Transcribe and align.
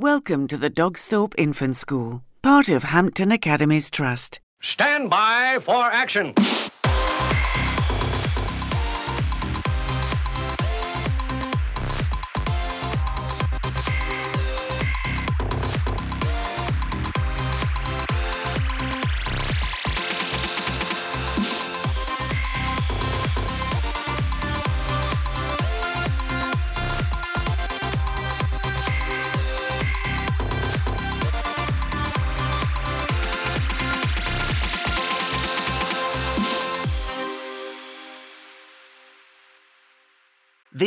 Welcome 0.00 0.46
to 0.46 0.56
the 0.56 0.70
Dogsthorpe 0.70 1.34
Infant 1.36 1.76
School, 1.76 2.22
part 2.40 2.68
of 2.68 2.84
Hampton 2.84 3.32
Academies 3.32 3.90
Trust. 3.90 4.38
Stand 4.62 5.10
by 5.10 5.58
for 5.60 5.74
action. 5.74 6.34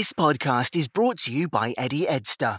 This 0.02 0.14
podcast 0.14 0.76
is 0.76 0.88
brought 0.88 1.20
to 1.20 1.32
you 1.32 1.48
by 1.48 1.76
Eddie 1.78 2.08
Edster, 2.08 2.58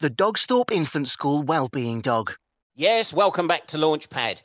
the 0.00 0.10
Dogsthorpe 0.10 0.70
Infant 0.70 1.08
School 1.08 1.42
Wellbeing 1.42 2.02
Dog. 2.02 2.34
Yes, 2.74 3.14
welcome 3.14 3.48
back 3.48 3.66
to 3.68 3.78
Launchpad. 3.78 4.42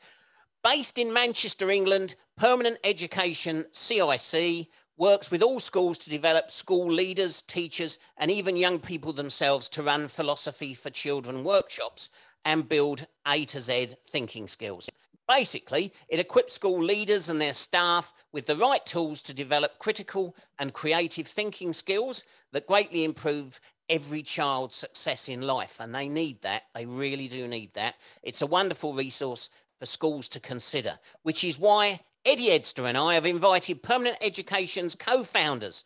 Based 0.64 0.98
in 0.98 1.12
Manchester, 1.12 1.70
England, 1.70 2.16
Permanent 2.38 2.78
Education 2.86 3.66
CIC 3.74 4.68
works 4.96 5.30
with 5.30 5.44
all 5.44 5.60
schools 5.60 5.98
to 5.98 6.10
develop 6.10 6.50
school 6.50 6.90
leaders, 6.90 7.41
teachers, 7.41 8.00
and 8.16 8.32
even 8.32 8.55
young 8.55 8.80
people 8.80 9.12
themselves 9.12 9.68
to 9.68 9.84
run 9.84 10.08
philosophy 10.08 10.74
for 10.74 10.90
children 10.90 11.44
workshops 11.44 12.10
and 12.46 12.70
build 12.70 13.08
A 13.27 13.44
to 13.44 13.60
Z 13.60 13.90
thinking 14.10 14.48
skills. 14.48 14.88
Basically, 15.28 15.94
it 16.08 16.20
equips 16.20 16.54
school 16.54 16.82
leaders 16.82 17.28
and 17.28 17.42
their 17.42 17.54
staff 17.54 18.14
with 18.32 18.46
the 18.46 18.56
right 18.56 18.86
tools 18.86 19.22
to 19.24 19.34
develop 19.34 19.78
critical 19.78 20.36
and 20.58 20.74
creative 20.74 21.28
thinking 21.28 21.74
skills 21.74 22.24
that 22.54 22.68
greatly 22.68 23.04
improve 23.04 23.60
every 23.90 24.24
child's 24.24 24.76
success 24.76 25.28
in 25.28 25.42
life. 25.42 25.78
And 25.80 25.94
they 25.94 26.08
need 26.08 26.42
that. 26.44 26.64
They 26.74 26.86
really 26.86 27.28
do 27.28 27.48
need 27.48 27.74
that. 27.74 27.96
It's 28.24 28.42
a 28.42 28.48
wonderful 28.48 28.94
resource 28.94 29.50
for 29.80 29.86
schools 29.86 30.30
to 30.30 30.40
consider, 30.40 30.98
which 31.24 31.44
is 31.44 31.60
why 31.60 32.00
Eddie 32.26 32.50
Edster 32.50 32.88
and 32.88 32.98
I 32.98 33.14
have 33.14 33.26
invited 33.26 33.84
Permanent 33.84 34.18
Education's 34.22 34.96
co 34.96 35.24
founders, 35.24 35.84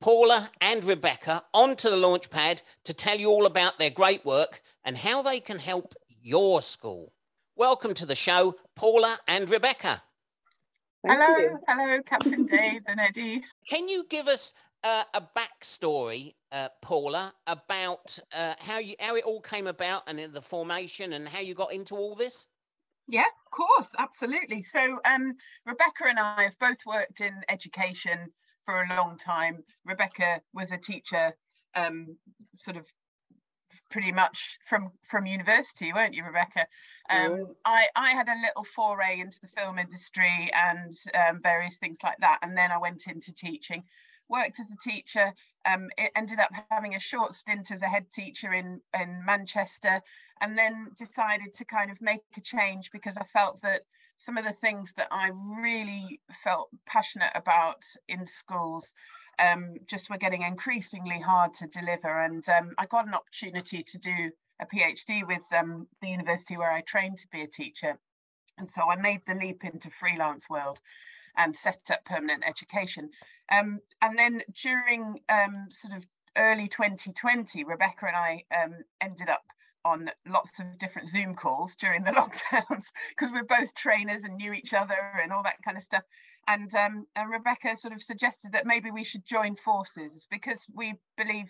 Paula 0.00 0.50
and 0.60 0.84
Rebecca, 0.84 1.42
onto 1.52 1.90
the 1.90 1.96
launchpad 1.96 2.62
to 2.84 2.94
tell 2.94 3.18
you 3.18 3.28
all 3.28 3.46
about 3.46 3.78
their 3.78 3.90
great 3.90 4.24
work 4.24 4.62
and 4.84 4.96
how 4.96 5.22
they 5.22 5.40
can 5.40 5.58
help 5.58 5.94
your 6.22 6.62
school. 6.62 7.12
Welcome 7.56 7.94
to 7.94 8.06
the 8.06 8.16
show, 8.16 8.56
Paula 8.74 9.16
and 9.28 9.48
Rebecca. 9.48 10.02
Thank 11.06 11.22
hello, 11.22 11.38
you. 11.38 11.58
hello, 11.68 12.02
Captain 12.02 12.46
Dave 12.50 12.82
and 12.86 12.98
Eddie. 12.98 13.44
Can 13.68 13.88
you 13.88 14.04
give 14.10 14.26
us 14.26 14.52
uh, 14.82 15.04
a 15.14 15.22
backstory, 15.22 16.34
uh, 16.50 16.70
Paula, 16.82 17.32
about 17.46 18.18
uh, 18.34 18.54
how 18.58 18.78
you 18.78 18.96
how 18.98 19.14
it 19.14 19.22
all 19.22 19.40
came 19.40 19.68
about 19.68 20.02
and 20.08 20.18
the 20.18 20.42
formation 20.42 21.12
and 21.12 21.28
how 21.28 21.38
you 21.38 21.54
got 21.54 21.72
into 21.72 21.94
all 21.94 22.16
this? 22.16 22.48
Yeah, 23.06 23.20
of 23.20 23.50
course, 23.52 23.88
absolutely. 24.00 24.64
So, 24.64 24.98
um, 25.04 25.34
Rebecca 25.64 26.06
and 26.08 26.18
I 26.18 26.42
have 26.42 26.58
both 26.58 26.78
worked 26.84 27.20
in 27.20 27.34
education 27.48 28.32
for 28.66 28.82
a 28.82 28.96
long 28.96 29.16
time. 29.16 29.62
Rebecca 29.84 30.40
was 30.54 30.72
a 30.72 30.78
teacher, 30.78 31.32
um, 31.76 32.16
sort 32.58 32.76
of 32.76 32.86
pretty 33.90 34.12
much 34.12 34.58
from 34.66 34.92
from 35.04 35.26
university, 35.26 35.92
weren't 35.92 36.14
you, 36.14 36.24
Rebecca? 36.24 36.66
Um, 37.10 37.38
Yes. 37.38 37.56
I 37.64 37.88
I 37.94 38.10
had 38.10 38.28
a 38.28 38.40
little 38.40 38.64
foray 38.64 39.20
into 39.20 39.40
the 39.40 39.48
film 39.48 39.78
industry 39.78 40.50
and 40.52 40.94
um, 41.14 41.40
various 41.42 41.78
things 41.78 41.98
like 42.02 42.18
that, 42.18 42.40
and 42.42 42.56
then 42.56 42.72
I 42.72 42.78
went 42.78 43.06
into 43.06 43.32
teaching. 43.34 43.84
Worked 44.28 44.58
as 44.58 44.70
a 44.72 44.90
teacher. 44.90 45.34
Um, 45.66 45.90
it 45.98 46.10
ended 46.16 46.38
up 46.40 46.50
having 46.70 46.94
a 46.94 47.00
short 47.00 47.34
stint 47.34 47.70
as 47.70 47.82
a 47.82 47.88
head 47.88 48.10
teacher 48.10 48.52
in 48.52 48.80
in 48.98 49.24
Manchester, 49.24 50.00
and 50.40 50.56
then 50.56 50.90
decided 50.98 51.54
to 51.56 51.64
kind 51.66 51.90
of 51.90 52.00
make 52.00 52.22
a 52.36 52.40
change 52.40 52.90
because 52.90 53.18
I 53.18 53.24
felt 53.24 53.60
that 53.62 53.82
some 54.16 54.38
of 54.38 54.44
the 54.44 54.52
things 54.52 54.94
that 54.94 55.08
I 55.10 55.30
really 55.34 56.20
felt 56.42 56.70
passionate 56.86 57.32
about 57.34 57.82
in 58.08 58.26
schools 58.26 58.94
um, 59.38 59.76
just 59.86 60.10
were 60.10 60.18
getting 60.18 60.42
increasingly 60.42 61.20
hard 61.20 61.54
to 61.54 61.66
deliver. 61.66 62.24
And 62.24 62.46
um, 62.48 62.74
I 62.78 62.86
got 62.86 63.06
an 63.06 63.14
opportunity 63.14 63.82
to 63.82 63.98
do 63.98 64.30
a 64.60 64.66
PhD 64.66 65.26
with 65.26 65.44
um, 65.52 65.86
the 66.00 66.08
university 66.08 66.56
where 66.56 66.72
I 66.72 66.82
trained 66.82 67.18
to 67.18 67.28
be 67.28 67.42
a 67.42 67.46
teacher. 67.46 67.98
And 68.58 68.68
so 68.68 68.88
I 68.88 68.96
made 68.96 69.22
the 69.26 69.34
leap 69.34 69.64
into 69.64 69.90
freelance 69.90 70.48
world 70.48 70.80
and 71.36 71.56
set 71.56 71.80
up 71.90 72.04
permanent 72.04 72.44
education. 72.46 73.10
Um, 73.50 73.80
and 74.00 74.18
then 74.18 74.42
during 74.62 75.20
um, 75.28 75.66
sort 75.70 75.94
of 75.94 76.06
early 76.36 76.68
2020, 76.68 77.64
Rebecca 77.64 78.06
and 78.06 78.16
I 78.16 78.44
um, 78.54 78.74
ended 79.00 79.28
up 79.28 79.42
on 79.84 80.10
lots 80.26 80.60
of 80.60 80.78
different 80.78 81.08
Zoom 81.08 81.34
calls 81.34 81.74
during 81.74 82.04
the 82.04 82.10
lockdowns 82.12 82.86
because 83.10 83.30
we're 83.30 83.44
both 83.44 83.74
trainers 83.74 84.24
and 84.24 84.36
knew 84.36 84.52
each 84.52 84.72
other 84.72 84.96
and 85.22 85.32
all 85.32 85.42
that 85.42 85.62
kind 85.64 85.76
of 85.76 85.82
stuff. 85.82 86.02
And, 86.46 86.74
um, 86.74 87.06
Rebecca 87.30 87.76
sort 87.76 87.94
of 87.94 88.02
suggested 88.02 88.52
that 88.52 88.66
maybe 88.66 88.90
we 88.90 89.04
should 89.04 89.24
join 89.24 89.56
forces 89.56 90.26
because 90.30 90.66
we 90.74 90.94
believe 91.16 91.48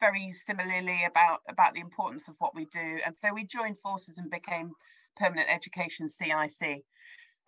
very 0.00 0.32
similarly 0.32 1.04
about 1.04 1.40
about 1.48 1.74
the 1.74 1.80
importance 1.80 2.28
of 2.28 2.34
what 2.38 2.54
we 2.54 2.66
do. 2.66 2.98
And 3.04 3.16
so 3.16 3.32
we 3.32 3.44
joined 3.44 3.78
forces 3.80 4.18
and 4.18 4.30
became 4.30 4.72
Permanent 5.16 5.48
Education 5.48 6.08
CIC. 6.08 6.82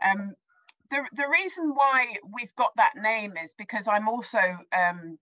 Um, 0.03 0.35
the, 0.91 1.05
the 1.13 1.29
reason 1.29 1.71
why 1.75 2.17
we've 2.33 2.55
got 2.57 2.73
that 2.77 2.95
name 2.97 3.37
is 3.37 3.53
because 3.59 3.89
I'm 3.89 4.09
also 4.09 4.39
um, 4.73 5.19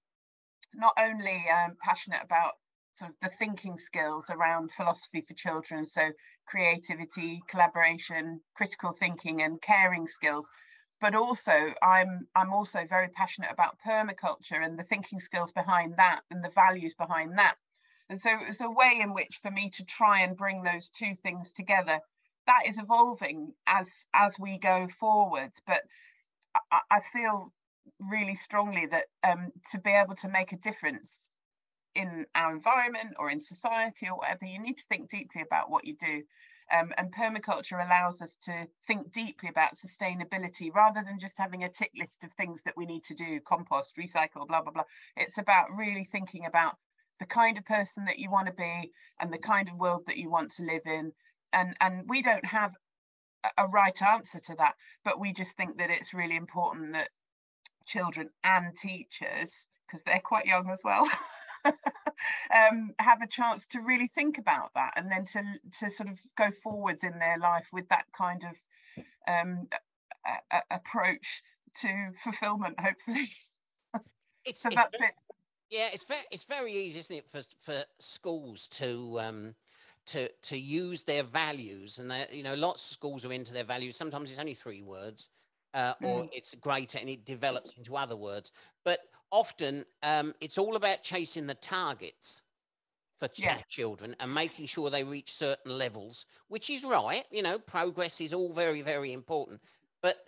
not 0.75 0.93
only 0.99 1.45
um, 1.51 1.77
passionate 1.83 2.23
about 2.23 2.55
sort 2.95 3.11
of 3.11 3.17
the 3.23 3.37
thinking 3.37 3.77
skills 3.77 4.31
around 4.31 4.71
philosophy 4.73 5.23
for 5.27 5.35
children, 5.35 5.85
so 5.85 6.11
creativity, 6.47 7.43
collaboration, 7.49 8.41
critical 8.55 8.93
thinking, 8.93 9.43
and 9.43 9.61
caring 9.61 10.07
skills, 10.07 10.49
but 11.01 11.15
also 11.15 11.75
I'm 11.83 12.27
I'm 12.35 12.53
also 12.53 12.87
very 12.87 13.09
passionate 13.09 13.51
about 13.53 13.79
permaculture 13.87 14.65
and 14.65 14.79
the 14.79 14.85
thinking 14.85 15.21
skills 15.21 15.53
behind 15.53 15.97
that 15.97 16.21
and 16.31 16.45
the 16.45 16.51
values 16.51 16.95
behind 16.95 17.39
that. 17.39 17.57
And 18.09 18.21
so 18.21 18.31
it's 18.49 18.61
a 18.61 18.71
way 18.71 18.99
in 19.01 19.15
which 19.15 19.41
for 19.43 19.51
me 19.51 19.71
to 19.71 19.85
try 19.85 20.21
and 20.21 20.37
bring 20.37 20.63
those 20.63 20.91
two 20.91 21.15
things 21.17 21.51
together. 21.51 22.01
That 22.47 22.67
is 22.67 22.79
evolving 22.79 23.53
as 23.67 24.07
as 24.15 24.39
we 24.39 24.59
go 24.59 24.89
forwards, 25.01 25.61
but 25.67 25.83
I, 26.71 26.81
I 26.91 27.01
feel 27.13 27.53
really 27.99 28.35
strongly 28.35 28.87
that 28.87 29.07
um, 29.23 29.53
to 29.73 29.81
be 29.81 29.91
able 29.91 30.15
to 30.17 30.29
make 30.29 30.53
a 30.53 30.57
difference 30.57 31.31
in 31.95 32.27
our 32.35 32.53
environment 32.53 33.17
or 33.19 33.31
in 33.31 33.41
society 33.41 34.09
or 34.09 34.19
whatever, 34.19 34.45
you 34.45 34.61
need 34.61 34.77
to 34.77 34.85
think 34.85 35.11
deeply 35.11 35.43
about 35.43 35.71
what 35.71 35.87
you 35.87 35.97
do. 35.97 36.23
Um, 36.73 36.93
and 36.99 37.15
permaculture 37.15 37.85
allows 37.85 38.23
us 38.23 38.37
to 38.43 38.67
think 38.87 39.13
deeply 39.13 39.49
about 39.49 39.77
sustainability 39.77 40.75
rather 40.75 41.03
than 41.05 41.19
just 41.19 41.39
having 41.39 41.63
a 41.63 41.71
tick 41.71 41.93
list 41.97 42.25
of 42.25 42.33
things 42.33 42.63
that 42.65 42.77
we 42.77 42.87
need 42.87 43.05
to 43.05 43.15
do 43.15 43.41
compost, 43.47 43.97
recycle, 43.97 44.47
blah, 44.49 44.63
blah, 44.63 44.73
blah. 44.73 44.85
It's 45.17 45.39
about 45.39 45.77
really 45.77 46.05
thinking 46.05 46.45
about 46.47 46.77
the 47.21 47.27
kind 47.27 47.57
of 47.57 47.65
person 47.65 48.07
that 48.07 48.19
you 48.19 48.31
want 48.31 48.49
to 48.49 48.53
be 48.53 48.93
and 49.21 49.33
the 49.33 49.39
kind 49.39 49.69
of 49.69 49.77
world 49.77 50.03
that 50.07 50.17
you 50.17 50.29
want 50.31 50.53
to 50.53 50.65
live 50.65 50.83
in. 50.87 51.13
And, 51.53 51.77
and 51.81 52.09
we 52.09 52.23
don't 52.23 52.45
have 52.45 52.75
a- 53.57 53.69
right 53.69 54.01
answer 54.03 54.41
to 54.41 54.55
that, 54.57 54.75
but 55.05 55.21
we 55.21 55.33
just 55.33 55.57
think 55.57 55.79
that 55.79 55.91
it's 55.91 56.15
really 56.15 56.37
important 56.37 56.93
that 56.95 57.09
children 57.87 58.31
and 58.45 58.77
teachers, 58.77 59.69
because 59.87 60.03
they're 60.05 60.21
quite 60.21 60.47
young 60.47 60.71
as 60.71 60.81
well, 60.85 61.09
um, 61.65 62.95
have 62.99 63.23
a 63.23 63.27
chance 63.27 63.67
to 63.69 63.81
really 63.81 64.09
think 64.09 64.39
about 64.39 64.73
that 64.75 64.95
and 64.97 65.11
then 65.11 65.25
to 65.27 65.61
to 65.81 65.91
sort 65.91 66.09
of 66.09 66.21
go 66.37 66.51
forwards 66.51 67.05
in 67.05 67.19
their 67.19 67.39
life 67.39 67.69
with 67.73 67.89
that 67.89 68.07
kind 68.13 68.45
of 68.45 68.57
um, 69.29 69.69
a- 70.27 70.41
a- 70.53 70.65
approach 70.77 71.43
to 71.81 72.13
fulfillment, 72.23 72.81
hopefully. 72.81 73.27
It's, 74.45 74.61
so 74.61 74.71
it's 74.71 74.75
that's 74.75 74.93
ve- 74.93 74.99
it. 75.01 75.15
Yeah, 75.71 75.91
it's 75.93 76.05
very 76.05 76.25
it's 76.31 76.45
very 76.45 76.73
easy, 76.75 77.01
isn't 77.01 77.17
it, 77.17 77.31
for 77.31 77.43
for 77.43 77.85
schools 78.01 78.69
to 78.71 79.21
um 79.21 79.57
to 80.07 80.31
to 80.45 80.59
use 80.59 81.05
their 81.05 81.25
values, 81.25 81.99
and 81.99 82.11
they, 82.11 82.29
you 82.33 82.43
know, 82.45 82.55
lots 82.57 82.85
of 82.91 82.95
schools 82.95 83.25
are 83.25 83.33
into 83.33 83.53
their 83.55 83.65
values. 83.65 83.97
Sometimes 83.97 84.31
it's 84.31 84.41
only 84.41 84.55
three 84.55 84.83
words, 84.83 85.31
uh, 85.75 85.95
or 86.03 86.27
it's 86.33 86.55
greater, 86.57 86.99
and 86.99 87.11
it 87.11 87.25
develops 87.27 87.77
into 87.77 87.97
other 87.97 88.17
words. 88.17 88.53
But 88.85 89.01
often, 89.31 89.85
um, 90.03 90.35
it's 90.41 90.59
all 90.59 90.77
about 90.77 91.03
chasing 91.03 91.47
the 91.47 91.55
targets 91.55 92.43
for 93.19 93.29
ch- 93.29 93.45
Yeah. 93.45 93.63
children 93.69 94.15
and 94.21 94.33
making 94.35 94.67
sure 94.67 94.91
they 94.91 95.05
reach 95.05 95.33
certain 95.33 95.77
levels, 95.77 96.27
which 96.49 96.71
is 96.71 96.85
right. 96.85 97.25
You 97.31 97.43
know, 97.43 97.59
progress 97.59 98.21
is 98.21 98.33
all 98.33 98.53
very 98.53 98.83
very 98.83 99.13
important. 99.13 99.61
But 100.03 100.19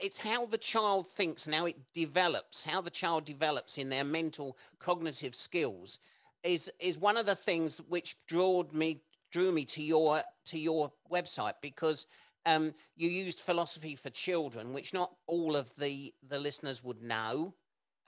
it's 0.00 0.20
how 0.20 0.46
the 0.46 0.58
child 0.58 1.08
thinks 1.08 1.46
and 1.46 1.54
how 1.54 1.66
it 1.66 1.76
develops, 1.92 2.64
how 2.64 2.80
the 2.80 2.90
child 2.90 3.24
develops 3.24 3.78
in 3.78 3.88
their 3.90 4.04
mental 4.04 4.56
cognitive 4.78 5.34
skills 5.34 5.98
is 6.42 6.70
is 6.78 6.98
one 6.98 7.16
of 7.16 7.26
the 7.26 7.34
things 7.36 7.78
which 7.88 8.16
drawed 8.26 8.72
me 8.72 9.02
drew 9.30 9.52
me 9.52 9.64
to 9.64 9.82
your 9.82 10.22
to 10.46 10.58
your 10.58 10.92
website 11.10 11.54
because 11.60 12.06
um, 12.46 12.72
you 12.96 13.08
used 13.10 13.40
philosophy 13.40 13.94
for 13.94 14.10
children, 14.10 14.72
which 14.72 14.94
not 14.94 15.10
all 15.26 15.56
of 15.56 15.74
the 15.76 16.14
the 16.26 16.38
listeners 16.38 16.82
would 16.82 17.02
know, 17.02 17.54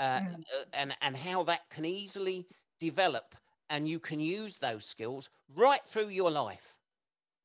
uh, 0.02 0.20
mm. 0.20 0.34
Uh, 0.34 0.64
and 0.74 0.96
and 1.00 1.16
how 1.16 1.42
that 1.44 1.60
can 1.70 1.84
easily 1.84 2.46
develop, 2.80 3.34
and 3.70 3.88
you 3.88 3.98
can 3.98 4.20
use 4.20 4.56
those 4.56 4.84
skills 4.84 5.30
right 5.54 5.84
through 5.86 6.08
your 6.08 6.30
life. 6.30 6.76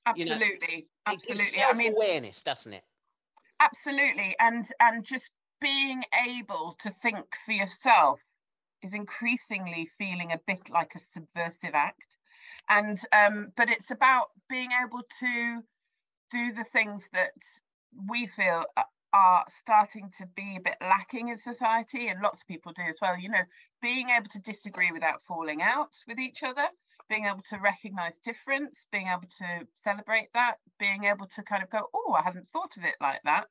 Absolutely, 0.06 0.68
you 0.72 0.78
know, 0.78 1.14
absolutely. 1.14 1.64
I 1.64 1.74
mean, 1.74 1.94
awareness, 1.94 2.42
doesn't 2.42 2.74
it? 2.74 2.84
Absolutely, 3.60 4.36
and 4.40 4.66
and 4.80 5.06
just 5.06 5.32
being 5.62 6.04
able 6.28 6.76
to 6.80 6.90
think 7.02 7.26
for 7.46 7.52
yourself 7.52 8.20
is 8.84 8.94
increasingly 8.94 9.90
feeling 9.98 10.32
a 10.32 10.40
bit 10.46 10.70
like 10.70 10.92
a 10.96 11.00
subversive 11.00 11.74
act 11.74 12.06
and 12.70 13.00
um, 13.12 13.48
but 13.56 13.70
it's 13.70 13.92
about 13.92 14.28
being 14.50 14.70
able 14.84 15.02
to 15.20 15.62
do 16.32 16.52
the 16.52 16.64
things 16.66 17.10
that 17.14 17.32
we 18.10 18.28
feel 18.28 18.66
are 19.18 19.44
starting 19.48 20.12
to 20.18 20.28
be 20.36 20.58
a 20.58 20.62
bit 20.62 20.78
lacking 20.80 21.30
in 21.30 21.38
society 21.38 22.08
and 22.08 22.22
lots 22.22 22.42
of 22.42 22.48
people 22.48 22.72
do 22.74 22.84
as 22.84 23.00
well 23.02 23.18
you 23.18 23.30
know 23.30 23.42
being 23.82 24.10
able 24.10 24.28
to 24.30 24.40
disagree 24.42 24.92
without 24.92 25.24
falling 25.28 25.62
out 25.62 25.96
with 26.08 26.20
each 26.20 26.44
other 26.44 26.68
being 27.10 27.26
able 27.26 27.42
to 27.50 27.58
recognize 27.58 28.20
difference 28.20 28.88
being 28.92 29.08
able 29.08 29.28
to 29.38 29.68
celebrate 29.76 30.28
that 30.34 30.58
being 30.80 31.06
able 31.06 31.26
to 31.26 31.42
kind 31.44 31.64
of 31.64 31.70
go 31.70 31.80
oh 31.94 32.14
i 32.14 32.22
hadn't 32.22 32.48
thought 32.50 32.78
of 32.78 32.84
it 32.84 32.96
like 33.02 33.22
that 33.24 33.48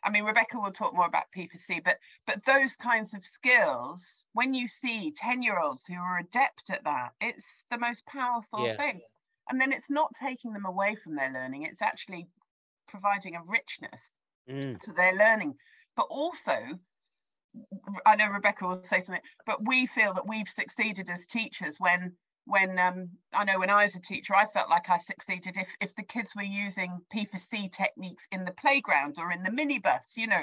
I 0.00 0.10
mean, 0.10 0.22
Rebecca 0.22 0.60
will 0.60 0.70
talk 0.70 0.94
more 0.94 1.06
about 1.06 1.24
P4C, 1.36 1.82
but 1.82 1.98
but 2.24 2.44
those 2.44 2.76
kinds 2.76 3.14
of 3.14 3.24
skills, 3.24 4.24
when 4.32 4.54
you 4.54 4.68
see 4.68 5.10
10 5.10 5.42
year 5.42 5.58
olds 5.58 5.84
who 5.86 5.96
are 5.96 6.18
adept 6.20 6.70
at 6.70 6.84
that, 6.84 7.14
it's 7.20 7.64
the 7.68 7.78
most 7.78 8.06
powerful 8.06 8.64
yeah. 8.64 8.76
thing. 8.76 9.00
And 9.50 9.60
then 9.60 9.72
it's 9.72 9.90
not 9.90 10.14
taking 10.14 10.52
them 10.52 10.66
away 10.66 10.94
from 10.94 11.16
their 11.16 11.32
learning, 11.32 11.62
it's 11.64 11.82
actually 11.82 12.28
providing 12.86 13.34
a 13.34 13.42
richness 13.42 14.12
mm. 14.48 14.80
to 14.80 14.92
their 14.92 15.14
learning. 15.14 15.54
But 15.96 16.06
also, 16.10 16.56
I 18.06 18.16
know 18.16 18.28
Rebecca 18.28 18.66
will 18.66 18.82
say 18.84 19.00
something, 19.00 19.22
but 19.46 19.64
we 19.66 19.86
feel 19.86 20.14
that 20.14 20.28
we've 20.28 20.48
succeeded 20.48 21.10
as 21.10 21.26
teachers 21.26 21.76
when 21.78 22.16
when 22.44 22.78
um, 22.78 23.10
I 23.34 23.44
know 23.44 23.58
when 23.58 23.68
I 23.68 23.84
was 23.84 23.94
a 23.94 24.00
teacher, 24.00 24.34
I 24.34 24.46
felt 24.46 24.70
like 24.70 24.88
I 24.88 24.98
succeeded 24.98 25.56
if 25.56 25.68
if 25.80 25.94
the 25.94 26.02
kids 26.02 26.34
were 26.34 26.42
using 26.42 27.00
P4C 27.14 27.70
techniques 27.72 28.26
in 28.32 28.44
the 28.44 28.52
playground 28.52 29.16
or 29.18 29.30
in 29.30 29.42
the 29.42 29.50
minibus, 29.50 30.16
you 30.16 30.26
know, 30.26 30.42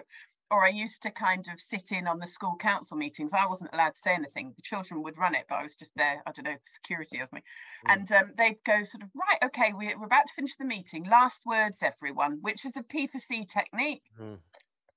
or 0.51 0.63
I 0.63 0.69
used 0.69 1.03
to 1.03 1.11
kind 1.11 1.47
of 1.51 1.59
sit 1.59 1.91
in 1.91 2.07
on 2.07 2.19
the 2.19 2.27
school 2.27 2.55
council 2.55 2.97
meetings. 2.97 3.33
I 3.33 3.47
wasn't 3.47 3.73
allowed 3.73 3.95
to 3.95 3.99
say 3.99 4.13
anything. 4.13 4.53
The 4.55 4.61
children 4.61 5.01
would 5.03 5.17
run 5.17 5.35
it, 5.35 5.45
but 5.49 5.55
I 5.55 5.63
was 5.63 5.75
just 5.75 5.93
there, 5.95 6.21
I 6.25 6.31
don't 6.31 6.45
know, 6.45 6.57
security 6.65 7.17
or 7.17 7.21
something. 7.21 7.43
Mm. 7.87 7.93
And 7.93 8.11
um, 8.11 8.31
they'd 8.37 8.63
go 8.63 8.83
sort 8.83 9.03
of, 9.03 9.09
right, 9.15 9.45
okay, 9.45 9.73
we're, 9.73 9.97
we're 9.97 10.05
about 10.05 10.27
to 10.27 10.33
finish 10.35 10.55
the 10.55 10.65
meeting. 10.65 11.05
Last 11.05 11.41
words, 11.45 11.81
everyone, 11.81 12.39
which 12.41 12.63
is 12.65 12.77
a 12.77 12.83
P4C 12.83 13.49
technique. 13.49 14.03
Mm. 14.21 14.37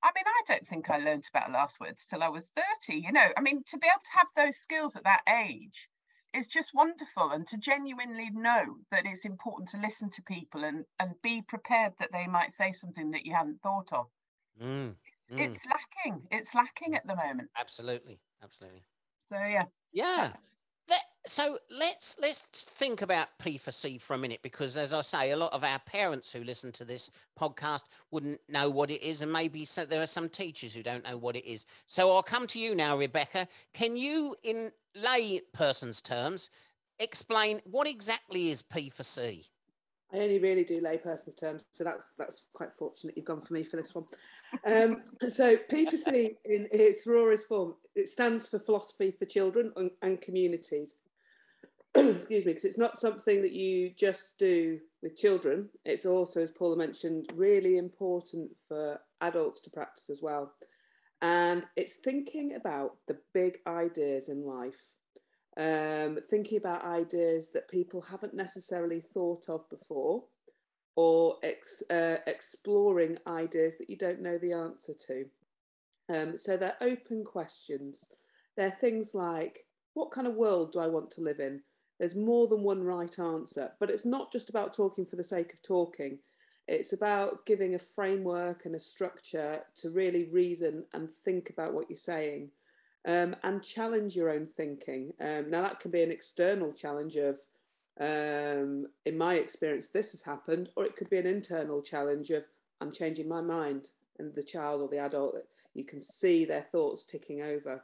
I 0.02 0.10
mean, 0.14 0.24
I 0.26 0.42
don't 0.46 0.66
think 0.68 0.90
I 0.90 0.98
learned 0.98 1.24
about 1.32 1.50
last 1.50 1.80
words 1.80 2.06
till 2.06 2.22
I 2.22 2.28
was 2.28 2.52
30, 2.86 2.98
you 3.00 3.12
know. 3.12 3.26
I 3.36 3.40
mean, 3.40 3.62
to 3.70 3.78
be 3.78 3.86
able 3.86 4.02
to 4.04 4.18
have 4.18 4.28
those 4.36 4.56
skills 4.56 4.96
at 4.96 5.04
that 5.04 5.22
age 5.28 5.88
is 6.34 6.46
just 6.46 6.70
wonderful 6.74 7.30
and 7.30 7.46
to 7.48 7.56
genuinely 7.56 8.30
know 8.30 8.76
that 8.90 9.06
it's 9.06 9.24
important 9.24 9.70
to 9.70 9.78
listen 9.78 10.10
to 10.10 10.22
people 10.22 10.62
and 10.62 10.84
and 11.00 11.14
be 11.22 11.42
prepared 11.42 11.94
that 11.98 12.12
they 12.12 12.26
might 12.26 12.52
say 12.52 12.70
something 12.70 13.12
that 13.12 13.24
you 13.24 13.34
hadn't 13.34 13.60
thought 13.62 13.90
of 13.92 14.06
mm, 14.62 14.94
mm. 15.32 15.38
it's 15.38 15.64
lacking 15.66 16.22
it's 16.30 16.54
lacking 16.54 16.94
at 16.94 17.06
the 17.06 17.16
moment 17.16 17.48
absolutely 17.58 18.19
absolutely 18.42 18.82
so 19.30 19.38
yeah 19.38 19.64
yeah 19.92 20.32
that, 20.88 21.02
so 21.26 21.58
let's 21.70 22.16
let's 22.20 22.40
think 22.40 23.02
about 23.02 23.28
P4C 23.42 24.00
for 24.00 24.14
a 24.14 24.19
minute 24.19 24.40
because, 24.42 24.76
as 24.76 24.92
I 24.92 25.02
say, 25.02 25.30
a 25.30 25.36
lot 25.36 25.52
of 25.52 25.62
our 25.62 25.78
parents 25.80 26.32
who 26.32 26.42
listen 26.42 26.72
to 26.72 26.84
this 26.84 27.10
podcast 27.38 27.84
wouldn't 28.10 28.40
know 28.48 28.70
what 28.70 28.90
it 28.90 29.02
is, 29.02 29.20
and 29.20 29.30
maybe 29.30 29.64
so, 29.64 29.84
there 29.84 30.02
are 30.02 30.06
some 30.06 30.28
teachers 30.28 30.75
who 30.75 30.82
don't 30.82 31.04
know 31.04 31.19
what 31.19 31.36
it 31.36 31.44
is. 31.44 31.66
So 31.86 32.10
I'll 32.10 32.22
come 32.22 32.46
to 32.48 32.58
you 32.58 32.75
now, 32.75 32.96
Rebecca. 32.96 33.46
Can 33.75 33.96
you, 33.96 34.34
in 34.42 34.72
lay 34.94 35.42
person's 35.52 36.00
terms, 36.00 36.48
explain 36.98 37.60
what 37.64 37.86
exactly 37.86 38.50
is 38.50 38.62
P4C? 38.62 39.48
I 40.12 40.19
only 40.19 40.38
really 40.38 40.64
do 40.64 40.81
layperson's 40.81 41.34
terms, 41.34 41.66
so 41.72 41.84
that's 41.84 42.12
that's 42.19 42.44
quite 42.55 42.72
fortunate 42.78 43.16
you've 43.16 43.26
gone 43.26 43.43
for 43.43 43.52
me 43.52 43.62
for 43.62 43.76
this 43.76 43.94
one. 43.94 44.06
Um, 44.64 45.02
so 45.28 45.56
P4C 45.56 46.37
in 46.46 46.69
its 46.72 47.06
rawest 47.06 47.46
form, 47.46 47.75
it 47.94 48.08
stands 48.08 48.49
for 48.49 48.58
philosophy 48.58 49.12
for 49.19 49.26
children 49.26 49.72
and, 49.76 49.90
and 50.02 50.20
communities. 50.20 50.96
Excuse 51.94 52.44
me, 52.44 52.52
because 52.52 52.64
it's 52.64 52.78
not 52.78 52.99
something 52.99 53.43
that 53.43 53.52
you 53.52 53.90
just 53.90 54.38
do 54.38 54.78
with 55.02 55.16
children. 55.16 55.69
It's 55.84 56.06
also, 56.06 56.40
as 56.40 56.50
Paula 56.50 56.76
mentioned, 56.76 57.31
really 57.34 57.76
important 57.76 58.50
for 58.66 59.00
adults 59.20 59.61
to 59.62 59.70
practice 59.70 60.08
as 60.11 60.22
well. 60.22 60.52
And 61.20 61.66
it's 61.76 61.96
thinking 61.96 62.54
about 62.54 62.96
the 63.08 63.19
big 63.34 63.58
ideas 63.66 64.28
in 64.28 64.46
life 64.46 64.81
um, 65.58 66.19
thinking 66.31 66.58
about 66.58 66.84
ideas 66.84 67.50
that 67.50 67.69
people 67.69 68.00
haven't 68.00 68.34
necessarily 68.34 69.00
thought 69.00 69.44
of 69.49 69.69
before, 69.69 70.22
or 70.94 71.37
ex, 71.43 71.82
uh, 71.90 72.16
exploring 72.26 73.19
ideas 73.26 73.76
that 73.78 73.90
you 73.90 73.96
don't 73.96 74.22
know 74.22 74.38
the 74.38 74.52
answer 74.52 74.94
to. 75.06 75.25
Um, 76.14 76.37
so 76.37 76.56
they're 76.56 76.76
open 76.81 77.25
questions. 77.25 78.05
They're 78.56 78.70
things 78.70 79.14
like, 79.14 79.66
what 79.94 80.12
kind 80.12 80.26
of 80.26 80.34
world 80.34 80.72
do 80.72 80.78
I 80.78 80.87
want 80.87 81.10
to 81.12 81.20
live 81.20 81.40
in? 81.40 81.61
There's 81.99 82.14
more 82.14 82.46
than 82.46 82.62
one 82.62 82.82
right 82.82 83.19
answer, 83.19 83.72
but 83.81 83.90
it's 83.90 84.04
not 84.04 84.32
just 84.32 84.50
about 84.50 84.75
talking 84.75 85.04
for 85.04 85.16
the 85.16 85.25
sake 85.25 85.52
of 85.52 85.62
talking. 85.62 86.19
It's 86.69 86.93
about 86.93 87.46
giving 87.46 87.75
a 87.75 87.78
framework 87.78 88.64
and 88.64 88.76
a 88.76 88.81
structure 88.81 89.62
to 89.76 89.90
really 89.90 90.28
reason 90.31 90.84
and 90.93 91.08
think 91.25 91.50
about 91.50 91.75
what 91.75 91.90
you're 91.90 91.96
saying 91.96 92.50
um, 93.08 93.34
and 93.43 93.62
challenge 93.62 94.14
your 94.14 94.31
own 94.31 94.46
thinking. 94.46 95.12
Um, 95.20 95.50
now, 95.50 95.62
that 95.62 95.81
can 95.81 95.90
be 95.90 96.02
an 96.02 96.10
external 96.10 96.72
challenge 96.72 97.16
of, 97.16 97.38
um, 97.99 98.87
in 99.06 99.16
my 99.16 99.34
experience, 99.37 99.88
this 99.88 100.12
has 100.12 100.20
happened, 100.20 100.69
or 100.76 100.84
it 100.84 100.94
could 100.94 101.08
be 101.08 101.16
an 101.16 101.26
internal 101.26 101.81
challenge 101.81 102.31
of, 102.31 102.44
I'm 102.82 102.93
changing 102.93 103.26
my 103.26 103.40
mind, 103.40 103.88
and 104.19 104.34
the 104.34 104.43
child 104.43 104.82
or 104.82 104.88
the 104.88 104.99
adult, 104.99 105.37
you 105.75 105.84
can 105.84 106.00
see 106.00 106.44
their 106.44 106.62
thoughts 106.62 107.05
ticking 107.05 107.40
over. 107.40 107.82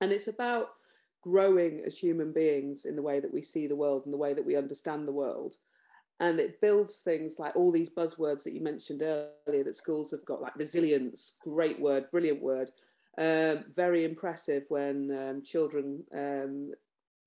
And 0.00 0.10
it's 0.10 0.26
about 0.26 0.70
growing 1.22 1.82
as 1.86 1.96
human 1.96 2.32
beings 2.32 2.86
in 2.86 2.96
the 2.96 3.02
way 3.02 3.20
that 3.20 3.32
we 3.32 3.42
see 3.42 3.68
the 3.68 3.76
world 3.76 4.04
and 4.04 4.12
the 4.12 4.18
way 4.18 4.34
that 4.34 4.44
we 4.44 4.56
understand 4.56 5.06
the 5.06 5.12
world. 5.12 5.56
And 6.18 6.40
it 6.40 6.60
builds 6.60 6.96
things 6.96 7.38
like 7.38 7.54
all 7.54 7.70
these 7.70 7.88
buzzwords 7.88 8.42
that 8.44 8.52
you 8.52 8.62
mentioned 8.62 9.02
earlier 9.02 9.64
that 9.64 9.76
schools 9.76 10.10
have 10.10 10.24
got, 10.24 10.42
like 10.42 10.56
resilience, 10.56 11.36
great 11.44 11.78
word, 11.78 12.10
brilliant 12.10 12.42
word 12.42 12.72
um, 13.18 13.64
very 13.74 14.04
impressive 14.04 14.64
when 14.68 15.10
um, 15.10 15.42
children 15.42 16.02
um, 16.16 16.72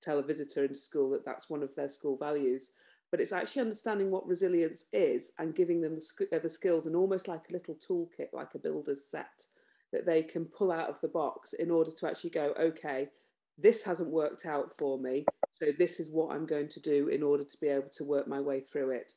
tell 0.02 0.18
a 0.18 0.22
visitor 0.22 0.64
in 0.64 0.74
school 0.74 1.10
that 1.10 1.24
that's 1.24 1.50
one 1.50 1.62
of 1.62 1.74
their 1.74 1.88
school 1.88 2.16
values. 2.16 2.70
But 3.10 3.20
it's 3.20 3.32
actually 3.32 3.62
understanding 3.62 4.10
what 4.10 4.26
resilience 4.26 4.86
is 4.92 5.30
and 5.38 5.54
giving 5.54 5.80
them 5.80 5.96
the, 5.96 6.36
uh, 6.36 6.40
the 6.40 6.48
skills 6.48 6.86
and 6.86 6.96
almost 6.96 7.28
like 7.28 7.44
a 7.48 7.52
little 7.52 7.76
toolkit, 7.76 8.32
like 8.32 8.54
a 8.54 8.58
builder's 8.58 9.06
set, 9.06 9.46
that 9.92 10.04
they 10.04 10.22
can 10.22 10.46
pull 10.46 10.72
out 10.72 10.88
of 10.88 11.00
the 11.00 11.08
box 11.08 11.52
in 11.52 11.70
order 11.70 11.92
to 11.92 12.08
actually 12.08 12.30
go, 12.30 12.52
okay, 12.58 13.08
this 13.56 13.84
hasn't 13.84 14.10
worked 14.10 14.46
out 14.46 14.76
for 14.76 14.98
me. 14.98 15.24
So 15.52 15.66
this 15.78 16.00
is 16.00 16.10
what 16.10 16.34
I'm 16.34 16.46
going 16.46 16.68
to 16.68 16.80
do 16.80 17.08
in 17.08 17.22
order 17.22 17.44
to 17.44 17.56
be 17.60 17.68
able 17.68 17.90
to 17.90 18.04
work 18.04 18.26
my 18.26 18.40
way 18.40 18.60
through 18.60 18.90
it. 18.90 19.12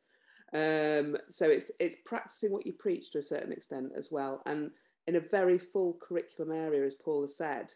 Um, 0.54 1.18
so 1.28 1.50
it's 1.50 1.72
it's 1.80 1.98
practicing 2.06 2.52
what 2.52 2.66
you 2.66 2.74
preach 2.74 3.12
to 3.12 3.18
a 3.18 3.24
certain 3.24 3.52
extent 3.52 3.92
as 3.98 4.12
well. 4.12 4.42
And 4.46 4.72
in 5.08 5.16
a 5.16 5.22
very 5.22 5.58
full 5.58 5.98
curriculum 6.02 6.52
area, 6.52 6.86
as 6.86 6.96
Paula 6.96 7.28
said, 7.28 7.74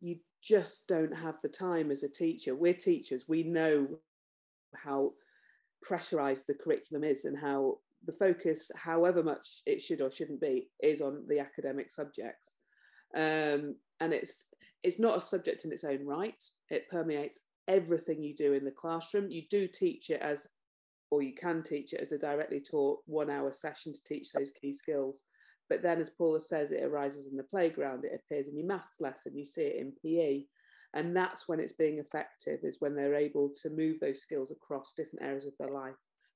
you 0.00 0.18
just 0.42 0.86
don't 0.86 1.14
have 1.16 1.36
the 1.42 1.48
time 1.48 1.90
as 1.90 2.02
a 2.02 2.08
teacher. 2.08 2.54
We're 2.54 2.74
teachers, 2.74 3.26
we 3.26 3.42
know 3.42 3.88
how 4.74 5.12
pressurized 5.82 6.46
the 6.46 6.54
curriculum 6.54 7.04
is 7.04 7.24
and 7.24 7.36
how 7.36 7.78
the 8.04 8.12
focus, 8.12 8.70
however 8.76 9.22
much 9.22 9.62
it 9.66 9.80
should 9.80 10.00
or 10.00 10.10
shouldn't 10.10 10.40
be, 10.40 10.68
is 10.82 11.00
on 11.00 11.24
the 11.28 11.40
academic 11.40 11.90
subjects. 11.90 12.56
Um, 13.14 13.76
and 14.00 14.12
it's 14.12 14.46
it's 14.82 14.98
not 14.98 15.16
a 15.16 15.20
subject 15.20 15.64
in 15.64 15.72
its 15.72 15.84
own 15.84 16.04
right. 16.04 16.42
It 16.70 16.90
permeates 16.90 17.40
everything 17.66 18.22
you 18.22 18.34
do 18.34 18.52
in 18.52 18.64
the 18.64 18.70
classroom. 18.70 19.30
You 19.30 19.42
do 19.50 19.66
teach 19.66 20.10
it 20.10 20.20
as, 20.20 20.46
or 21.10 21.22
you 21.22 21.34
can 21.34 21.62
teach 21.62 21.94
it 21.94 22.00
as 22.00 22.12
a 22.12 22.18
directly 22.18 22.60
taught 22.60 23.00
one 23.06 23.30
hour 23.30 23.52
session 23.52 23.92
to 23.92 24.04
teach 24.04 24.32
those 24.32 24.50
key 24.50 24.72
skills. 24.72 25.22
But 25.68 25.82
then, 25.82 26.00
as 26.00 26.10
Paula 26.10 26.40
says, 26.40 26.70
it 26.70 26.84
arises 26.84 27.26
in 27.26 27.36
the 27.36 27.42
playground, 27.42 28.04
it 28.04 28.20
appears 28.20 28.46
in 28.46 28.56
your 28.56 28.66
maths 28.66 29.00
lesson, 29.00 29.36
you 29.36 29.44
see 29.44 29.62
it 29.62 29.80
in 29.80 29.92
PE. 30.02 30.44
And 30.94 31.14
that's 31.14 31.48
when 31.48 31.60
it's 31.60 31.72
being 31.72 31.98
effective, 31.98 32.60
is 32.62 32.80
when 32.80 32.94
they're 32.94 33.14
able 33.14 33.52
to 33.62 33.70
move 33.70 33.98
those 34.00 34.22
skills 34.22 34.50
across 34.50 34.94
different 34.96 35.24
areas 35.24 35.44
of 35.44 35.52
their 35.58 35.70
life. 35.70 35.94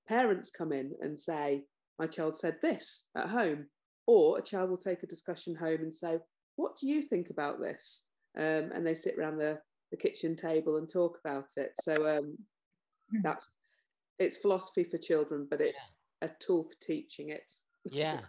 Parents 0.09 0.51
come 0.51 0.73
in 0.73 0.93
and 1.01 1.19
say, 1.19 1.63
My 1.99 2.07
child 2.07 2.37
said 2.37 2.57
this 2.61 3.05
at 3.17 3.29
home. 3.29 3.67
Or 4.07 4.39
a 4.39 4.43
child 4.43 4.71
will 4.71 4.77
take 4.77 5.03
a 5.03 5.07
discussion 5.07 5.55
home 5.55 5.81
and 5.81 5.95
say, 5.95 6.19
What 6.57 6.77
do 6.79 6.89
you 6.89 7.03
think 7.03 7.31
about 7.31 7.61
this? 7.61 8.05
Um, 8.37 8.71
and 8.75 8.87
they 8.87 8.95
sit 8.95 9.17
around 9.19 9.39
the, 9.39 9.59
the 9.91 9.97
kitchen 9.97 10.37
table 10.37 10.77
and 10.77 10.91
talk 10.91 11.19
about 11.25 11.49
it. 11.57 11.73
So 11.83 12.19
um, 12.19 12.37
hmm. 13.11 13.21
that's 13.23 13.49
it's 14.19 14.37
philosophy 14.37 14.85
for 14.85 14.99
children, 14.99 15.47
but 15.51 15.61
it's 15.61 15.97
yeah. 16.23 16.29
a 16.29 16.33
tool 16.45 16.65
for 16.65 16.87
teaching 16.87 17.31
it. 17.31 17.51
Yeah. 17.85 18.21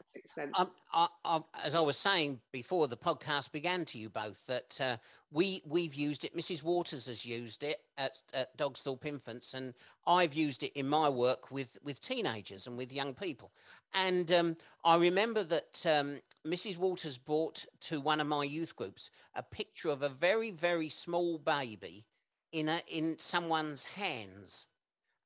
Um, 0.57 0.71
I, 0.93 1.07
I, 1.25 1.41
as 1.63 1.75
I 1.75 1.81
was 1.81 1.97
saying 1.97 2.39
before 2.53 2.87
the 2.87 2.95
podcast 2.95 3.51
began 3.51 3.83
to 3.85 3.97
you 3.97 4.09
both, 4.09 4.45
that 4.47 4.79
uh, 4.79 4.97
we 5.31 5.61
we've 5.65 5.93
used 5.93 6.23
it. 6.23 6.35
Mrs. 6.35 6.63
Waters 6.63 7.07
has 7.07 7.25
used 7.25 7.63
it 7.63 7.81
at, 7.97 8.21
at 8.33 8.57
Dogsthorpe 8.57 9.05
Infants, 9.05 9.53
and 9.53 9.73
I've 10.07 10.33
used 10.33 10.63
it 10.63 10.71
in 10.77 10.87
my 10.87 11.09
work 11.09 11.51
with 11.51 11.77
with 11.83 11.99
teenagers 11.99 12.67
and 12.67 12.77
with 12.77 12.93
young 12.93 13.13
people. 13.13 13.51
And 13.93 14.31
um, 14.31 14.57
I 14.85 14.95
remember 14.95 15.43
that 15.43 15.85
um, 15.85 16.21
Mrs. 16.47 16.77
Waters 16.77 17.17
brought 17.17 17.65
to 17.81 17.99
one 17.99 18.21
of 18.21 18.27
my 18.27 18.45
youth 18.45 18.75
groups 18.75 19.11
a 19.35 19.43
picture 19.43 19.89
of 19.89 20.01
a 20.01 20.09
very 20.09 20.51
very 20.51 20.89
small 20.89 21.37
baby 21.37 22.05
in 22.53 22.69
a 22.69 22.81
in 22.87 23.19
someone's 23.19 23.83
hands, 23.83 24.67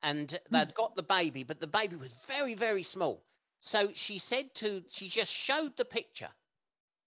and 0.01 0.32
hmm. 0.32 0.55
they'd 0.55 0.74
got 0.74 0.96
the 0.96 1.03
baby, 1.03 1.44
but 1.44 1.60
the 1.60 1.67
baby 1.67 1.96
was 1.96 2.15
very 2.27 2.55
very 2.55 2.84
small 2.84 3.22
so 3.65 3.89
she 3.95 4.19
said 4.19 4.53
to, 4.55 4.84
she 4.89 5.07
just 5.10 5.34
showed 5.34 5.75
the 5.75 5.86
picture 5.86 6.29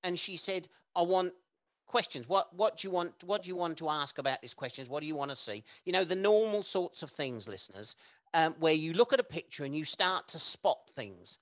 and 0.03 0.19
she 0.19 0.37
said, 0.37 0.67
I 0.97 1.03
want 1.03 1.33
questions. 1.87 2.29
What, 2.29 2.53
what 2.53 2.79
do 2.79 2.89
you 2.89 2.93
want, 2.93 3.13
what 3.25 3.45
do 3.45 3.49
you 3.49 3.55
want 3.55 3.79
to 3.79 3.89
ask 3.89 4.19
about 4.19 4.43
these 4.43 4.55
questions? 4.55 4.89
What 4.89 5.01
do 5.01 5.07
you 5.07 5.15
want 5.15 5.31
to 5.31 5.37
see? 5.37 5.63
You 5.85 5.93
know, 5.93 6.03
the 6.03 6.17
normal 6.17 6.65
sorts 6.65 7.05
of 7.05 7.11
things, 7.11 7.47
listeners, 7.47 7.95
um, 8.35 8.57
where 8.59 8.75
you 8.75 8.93
look 8.93 9.13
at 9.13 9.21
a 9.21 9.25
picture 9.25 9.63
and 9.63 9.77
you 9.77 9.85
start 9.85 10.27
to 10.29 10.41
spot 10.41 10.79
things. 10.97 11.39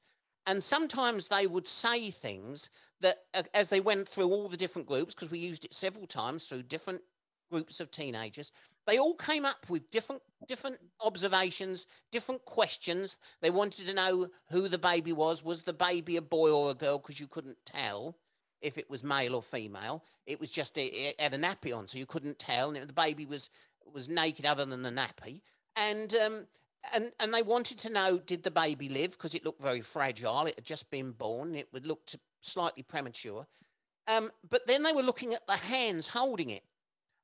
And 0.46 0.62
sometimes 0.62 1.28
they 1.28 1.46
would 1.46 1.66
say 1.66 2.10
things 2.10 2.68
that 3.00 3.20
uh, 3.32 3.44
as 3.54 3.70
they 3.70 3.80
went 3.80 4.06
through 4.06 4.28
all 4.28 4.50
the 4.50 4.56
different 4.58 4.86
groups, 4.86 5.14
because 5.14 5.30
we 5.30 5.38
used 5.38 5.64
it 5.64 5.72
several 5.72 6.06
times 6.06 6.44
through 6.44 6.64
different 6.64 7.00
groups 7.50 7.80
of 7.80 7.90
teenagers, 7.90 8.52
they 8.86 8.98
all 8.98 9.14
came 9.14 9.44
up 9.44 9.68
with 9.68 9.90
different 9.90 10.22
different 10.46 10.78
observations, 11.00 11.86
different 12.12 12.44
questions. 12.44 13.16
They 13.40 13.50
wanted 13.50 13.86
to 13.86 13.94
know 13.94 14.28
who 14.50 14.68
the 14.68 14.78
baby 14.78 15.12
was. 15.12 15.44
Was 15.44 15.62
the 15.62 15.72
baby 15.72 16.16
a 16.16 16.22
boy 16.22 16.50
or 16.50 16.70
a 16.70 16.74
girl? 16.74 16.98
Because 16.98 17.18
you 17.18 17.26
couldn't 17.26 17.58
tell 17.64 18.16
if 18.60 18.78
it 18.78 18.88
was 18.88 19.02
male 19.02 19.34
or 19.34 19.42
female. 19.42 20.04
It 20.26 20.40
was 20.40 20.50
just 20.50 20.78
it 20.78 21.20
had 21.20 21.34
a 21.34 21.38
nappy 21.38 21.76
on, 21.76 21.88
so 21.88 21.98
you 21.98 22.06
couldn't 22.06 22.38
tell. 22.38 22.70
And 22.70 22.88
the 22.88 22.92
baby 22.92 23.26
was 23.26 23.50
was 23.92 24.08
naked 24.08 24.46
other 24.46 24.64
than 24.64 24.82
the 24.82 24.90
nappy. 24.90 25.40
And 25.76 26.14
um, 26.14 26.46
and 26.94 27.12
and 27.20 27.34
they 27.34 27.42
wanted 27.42 27.78
to 27.80 27.90
know 27.90 28.18
did 28.18 28.42
the 28.42 28.50
baby 28.50 28.88
live 28.88 29.12
because 29.12 29.34
it 29.34 29.44
looked 29.44 29.62
very 29.62 29.80
fragile. 29.80 30.46
It 30.46 30.56
had 30.56 30.64
just 30.64 30.90
been 30.90 31.12
born. 31.12 31.54
It 31.54 31.68
would 31.72 31.86
look 31.86 32.02
slightly 32.40 32.82
premature. 32.82 33.46
Um, 34.08 34.30
but 34.48 34.66
then 34.66 34.84
they 34.84 34.92
were 34.92 35.02
looking 35.02 35.34
at 35.34 35.46
the 35.46 35.56
hands 35.56 36.08
holding 36.08 36.50
it. 36.50 36.62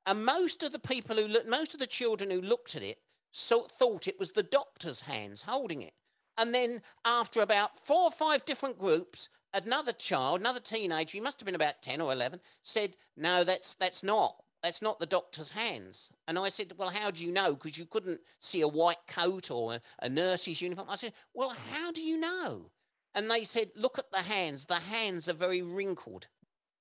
And 0.06 0.24
most 0.24 0.62
of 0.62 0.72
the 0.72 0.78
people 0.78 1.16
who 1.16 1.28
looked, 1.28 1.48
most 1.48 1.74
of 1.74 1.80
the 1.80 1.86
children 1.86 2.30
who 2.30 2.40
looked 2.40 2.74
at 2.76 2.82
it 2.82 2.98
so, 3.30 3.66
thought 3.78 4.08
it 4.08 4.18
was 4.18 4.32
the 4.32 4.42
doctor's 4.42 5.00
hands 5.00 5.42
holding 5.42 5.82
it. 5.82 5.94
And 6.38 6.54
then 6.54 6.82
after 7.04 7.40
about 7.40 7.78
four 7.78 8.04
or 8.04 8.10
five 8.10 8.44
different 8.44 8.78
groups, 8.78 9.28
another 9.54 9.92
child, 9.92 10.40
another 10.40 10.60
teenager, 10.60 11.12
he 11.12 11.20
must 11.20 11.40
have 11.40 11.46
been 11.46 11.54
about 11.54 11.82
10 11.82 12.00
or 12.00 12.12
11, 12.12 12.40
said, 12.62 12.96
no, 13.16 13.44
that's, 13.44 13.74
that's 13.74 14.02
not. 14.02 14.36
That's 14.62 14.82
not 14.82 15.00
the 15.00 15.06
doctor's 15.06 15.50
hands. 15.50 16.12
And 16.28 16.38
I 16.38 16.48
said, 16.48 16.72
Well, 16.76 16.88
how 16.88 17.10
do 17.10 17.24
you 17.24 17.32
know? 17.32 17.54
Because 17.54 17.76
you 17.76 17.84
couldn't 17.84 18.20
see 18.38 18.60
a 18.60 18.68
white 18.68 19.04
coat 19.08 19.50
or 19.50 19.74
a, 19.74 19.80
a 20.02 20.08
nurse's 20.08 20.62
uniform. 20.62 20.86
I 20.88 20.94
said, 20.94 21.12
Well, 21.34 21.50
how 21.72 21.90
do 21.90 22.00
you 22.00 22.16
know? 22.16 22.70
And 23.14 23.28
they 23.28 23.42
said, 23.42 23.72
Look 23.74 23.98
at 23.98 24.12
the 24.12 24.22
hands. 24.22 24.64
The 24.64 24.76
hands 24.76 25.28
are 25.28 25.34
very 25.34 25.62
wrinkled 25.62 26.28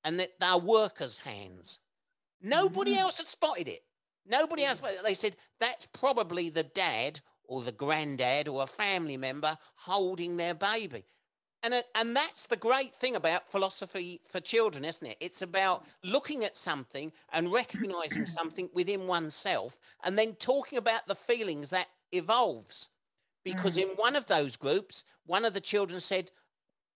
and 0.04 0.20
that 0.20 0.40
they're 0.40 0.58
workers' 0.58 1.20
hands. 1.20 1.80
Nobody 2.42 2.96
mm. 2.96 3.00
else 3.00 3.18
had 3.18 3.28
spotted 3.28 3.68
it. 3.68 3.84
Nobody 4.28 4.64
else. 4.64 4.82
They 5.04 5.14
said 5.14 5.36
that's 5.60 5.88
probably 5.88 6.50
the 6.50 6.64
dad 6.64 7.20
or 7.46 7.62
the 7.62 7.72
granddad 7.72 8.48
or 8.48 8.64
a 8.64 8.68
family 8.68 9.18
member 9.18 9.58
holding 9.76 10.38
their 10.38 10.54
baby. 10.54 11.06
And, 11.64 11.84
and 11.94 12.16
that's 12.16 12.48
the 12.48 12.56
great 12.56 12.96
thing 12.96 13.16
about 13.16 13.52
philosophy 13.52 14.22
for 14.28 14.40
children, 14.40 14.84
isn't 14.84 15.06
it? 15.06 15.18
It's 15.20 15.44
about 15.44 15.86
looking 16.04 16.44
at 16.44 16.58
something 16.58 17.12
and 17.34 17.52
recognizing 17.52 18.26
something 18.38 18.70
within 18.74 19.06
oneself 19.06 19.80
and 20.04 20.18
then 20.18 20.34
talking 20.36 20.80
about 20.80 21.06
the 21.08 21.16
feelings 21.16 21.70
that 21.70 21.88
evolves. 22.12 22.90
Because 23.44 23.78
in 23.78 23.90
one 23.90 24.16
of 24.16 24.28
those 24.28 24.56
groups, 24.56 25.04
one 25.26 25.46
of 25.46 25.54
the 25.54 25.62
children 25.62 26.00
said, 26.00 26.32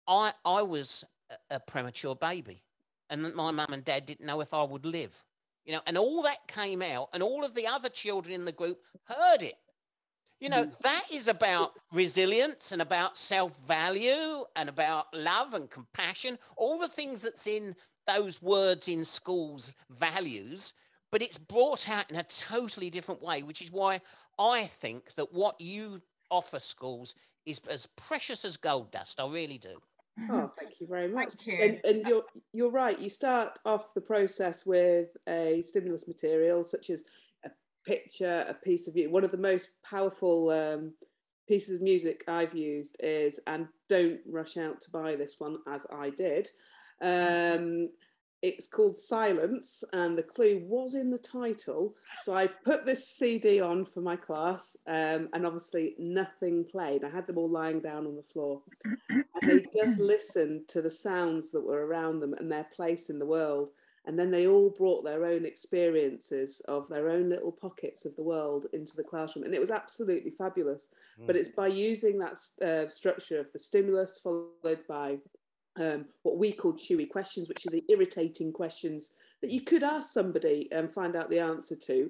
I, 0.08 0.34
I 0.44 0.62
was 0.62 1.04
a 1.50 1.60
premature 1.60 2.16
baby 2.16 2.64
and 3.10 3.34
my 3.36 3.52
mum 3.52 3.74
and 3.74 3.84
dad 3.84 4.06
didn't 4.06 4.26
know 4.26 4.42
if 4.42 4.54
I 4.54 4.64
would 4.64 4.86
live 4.86 5.24
you 5.66 5.74
know, 5.74 5.82
and 5.86 5.98
all 5.98 6.22
that 6.24 6.48
came 6.48 6.82
out, 6.82 7.10
and 7.14 7.24
all 7.24 7.44
of 7.44 7.56
the 7.56 7.68
other 7.68 7.90
children 7.90 8.34
in 8.34 8.46
the 8.46 8.52
group 8.52 8.80
heard 9.04 9.42
it. 9.42 9.56
You 10.40 10.50
know, 10.50 10.66
mm. 10.66 10.80
that 10.82 11.06
is 11.12 11.28
about 11.28 11.74
resilience 11.92 12.72
and 12.72 12.82
about 12.82 13.18
self 13.18 13.58
value 13.68 14.44
and 14.56 14.70
about 14.70 15.14
love 15.14 15.54
and 15.54 15.70
compassion, 15.70 16.38
all 16.58 16.78
the 16.78 16.88
things 16.88 17.22
that's 17.22 17.48
in 17.48 17.76
those 18.06 18.42
words 18.42 18.88
in 18.88 19.04
schools, 19.04 19.74
values, 19.90 20.74
but 21.12 21.22
it's 21.22 21.38
brought 21.38 21.90
out 21.90 22.10
in 22.12 22.18
a 22.18 22.24
totally 22.24 22.90
different 22.90 23.22
way, 23.22 23.42
which 23.42 23.62
is 23.62 23.72
why 23.72 24.02
I 24.38 24.66
think 24.66 25.16
that 25.16 25.34
what 25.34 25.60
you 25.60 26.02
offer 26.30 26.60
schools 26.60 27.16
is 27.46 27.62
as 27.70 27.88
precious 27.96 28.44
as 28.44 28.58
gold 28.58 28.92
dust. 28.92 29.20
I 29.20 29.28
really 29.28 29.58
do. 29.58 29.82
Oh, 30.30 30.52
thank 30.60 30.80
you 30.80 30.88
very 30.88 31.08
much. 31.08 31.34
You. 31.46 31.58
And, 31.62 31.82
and 31.84 32.06
you're 32.08 32.24
you're 32.54 32.72
right. 32.72 33.00
You 33.00 33.10
start 33.10 33.60
off 33.66 33.94
the 33.94 34.02
process 34.02 34.66
with 34.66 35.10
a 35.28 35.62
stimulus 35.62 36.08
material 36.08 36.64
such 36.64 36.90
as 36.90 37.04
a 37.46 37.50
picture, 37.86 38.46
a 38.48 38.54
piece 38.54 38.88
of 38.88 38.96
you. 38.96 39.10
one 39.10 39.24
of 39.24 39.32
the 39.32 39.38
most 39.38 39.70
powerful 39.84 40.50
um, 40.50 40.94
pieces 41.48 41.76
of 41.76 41.82
music 41.82 42.24
I've 42.28 42.56
used 42.56 42.98
is, 43.00 43.40
and 43.48 43.68
don't 43.90 44.20
rush 44.28 44.58
out 44.58 44.82
to 44.82 44.90
buy 44.90 45.16
this 45.16 45.36
one 45.40 45.58
as 45.72 45.86
I 45.92 46.10
did. 46.10 46.50
Um, 47.02 47.88
it's 48.46 48.68
called 48.68 48.96
Silence, 48.96 49.84
and 49.92 50.16
the 50.16 50.24
clue 50.24 50.62
was 50.68 50.94
in 50.94 51.10
the 51.10 51.18
title. 51.18 51.96
So 52.22 52.34
I 52.34 52.46
put 52.46 52.86
this 52.86 53.08
CD 53.08 53.60
on 53.60 53.86
for 53.86 54.02
my 54.02 54.16
class, 54.16 54.78
um, 54.86 55.30
and 55.34 55.48
obviously 55.48 55.96
nothing 55.98 56.64
played. 56.64 57.04
I 57.04 57.10
had 57.10 57.26
them 57.26 57.40
all 57.40 57.50
lying 57.50 57.80
down 57.80 58.06
on 58.06 58.16
the 58.16 58.22
floor, 58.22 58.62
and 59.10 59.26
they 59.42 59.66
just 59.76 60.00
listened 60.14 60.68
to 60.70 60.84
the 60.84 60.90
sounds 60.90 61.50
that 61.52 61.66
were 61.66 61.88
around 61.88 62.20
them 62.20 62.36
and 62.36 62.52
their 62.52 62.66
place 62.66 63.10
in 63.10 63.18
the 63.18 63.26
world. 63.26 63.70
And 64.08 64.20
then 64.20 64.30
they 64.30 64.46
all 64.46 64.70
brought 64.70 65.04
their 65.04 65.26
own 65.26 65.46
experiences 65.46 66.62
of 66.68 66.88
their 66.88 67.10
own 67.10 67.28
little 67.28 67.52
pockets 67.52 68.06
of 68.06 68.16
the 68.16 68.22
world 68.22 68.68
into 68.74 68.96
the 68.96 69.04
classroom, 69.04 69.46
and 69.46 69.56
it 69.56 69.60
was 69.60 69.72
absolutely 69.72 70.30
fabulous. 70.30 70.90
Mm. 71.20 71.26
But 71.26 71.36
it's 71.36 71.50
by 71.50 71.68
using 71.68 72.20
that 72.20 72.38
uh, 72.64 72.90
structure 72.90 73.40
of 73.40 73.52
the 73.52 73.58
stimulus 73.58 74.20
followed 74.20 74.86
by 74.88 75.18
um, 75.78 76.06
what 76.24 76.38
we 76.38 76.52
call 76.52 76.74
chewy 76.74 77.10
questions, 77.10 77.48
which 77.48 77.66
are 77.66 77.72
the 77.72 77.84
irritating 77.90 78.52
questions 78.52 79.12
that 79.42 79.52
you 79.52 79.62
could 79.62 79.84
ask 79.84 80.14
somebody 80.14 80.70
and 80.72 80.94
find 80.94 81.16
out 81.16 81.30
the 81.30 81.40
answer 81.40 81.76
to, 81.76 82.10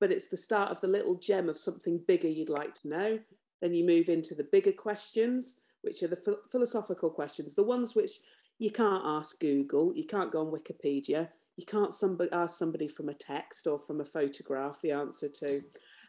but 0.00 0.10
it's 0.10 0.28
the 0.28 0.36
start 0.36 0.70
of 0.70 0.80
the 0.80 0.88
little 0.88 1.14
gem 1.14 1.48
of 1.48 1.58
something 1.58 1.98
bigger 2.06 2.28
you'd 2.28 2.48
like 2.48 2.74
to 2.74 2.88
know. 2.88 3.18
Then 3.62 3.72
you 3.72 3.84
move 3.84 4.08
into 4.08 4.34
the 4.34 4.44
bigger 4.44 4.72
questions, 4.72 5.60
which 5.82 6.02
are 6.02 6.08
the 6.08 6.16
ph- 6.16 6.36
philosophical 6.50 7.10
questions, 7.10 7.54
the 7.54 7.62
ones 7.62 7.94
which 7.94 8.18
you 8.58 8.70
can't 8.70 9.02
ask 9.04 9.38
Google, 9.40 9.92
you 9.94 10.04
can't 10.04 10.32
go 10.32 10.40
on 10.40 10.52
Wikipedia, 10.52 11.28
you 11.56 11.64
can't 11.64 11.94
somebody 11.94 12.30
ask 12.32 12.58
somebody 12.58 12.88
from 12.88 13.08
a 13.08 13.14
text 13.14 13.66
or 13.66 13.78
from 13.78 14.00
a 14.00 14.04
photograph 14.04 14.80
the 14.82 14.92
answer 14.92 15.28
to. 15.28 15.58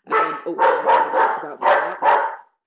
Um, 0.08 0.40
oh. 0.48 1.05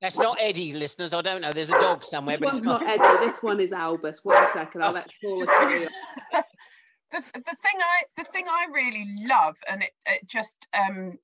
That's 0.00 0.18
not 0.18 0.38
Eddie, 0.40 0.74
listeners. 0.74 1.12
I 1.12 1.22
don't 1.22 1.40
know. 1.40 1.52
There's 1.52 1.70
a 1.70 1.80
dog 1.80 2.04
somewhere. 2.04 2.36
This 2.36 2.44
but 2.44 2.54
one's 2.54 2.64
not 2.64 2.82
Eddie. 2.82 3.26
This 3.26 3.42
one 3.42 3.60
is 3.60 3.72
Albus. 3.72 4.24
One 4.24 4.46
second. 4.52 4.84
I'll 4.84 4.92
let 4.92 5.10
Paula 5.22 5.46
carry 5.46 5.86
on. 5.86 6.42
The, 7.10 7.22
the 7.32 7.56
thing 7.62 7.80
I 7.80 8.02
the 8.18 8.24
thing 8.24 8.44
I 8.48 8.66
really 8.70 9.06
love, 9.26 9.56
and 9.66 9.82
it, 9.82 9.92
it 10.04 10.28
just 10.28 10.54
um, 10.78 11.18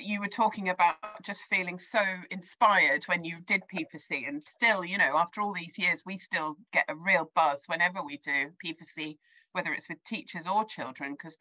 you 0.00 0.20
were 0.20 0.28
talking 0.28 0.68
about 0.68 0.94
just 1.22 1.42
feeling 1.50 1.78
so 1.78 1.98
inspired 2.30 3.04
when 3.04 3.24
you 3.24 3.38
did 3.44 3.62
P4C, 3.72 4.28
and 4.28 4.42
still, 4.46 4.84
you 4.84 4.96
know, 4.96 5.16
after 5.16 5.40
all 5.40 5.52
these 5.52 5.78
years, 5.78 6.02
we 6.06 6.18
still 6.18 6.56
get 6.72 6.84
a 6.88 6.94
real 6.94 7.30
buzz 7.34 7.64
whenever 7.66 8.02
we 8.02 8.18
do 8.18 8.50
P4C, 8.64 9.18
whether 9.52 9.72
it's 9.72 9.88
with 9.88 10.02
teachers 10.04 10.46
or 10.46 10.64
children, 10.64 11.12
because 11.12 11.38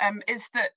um, 0.00 0.22
is 0.28 0.48
that 0.54 0.70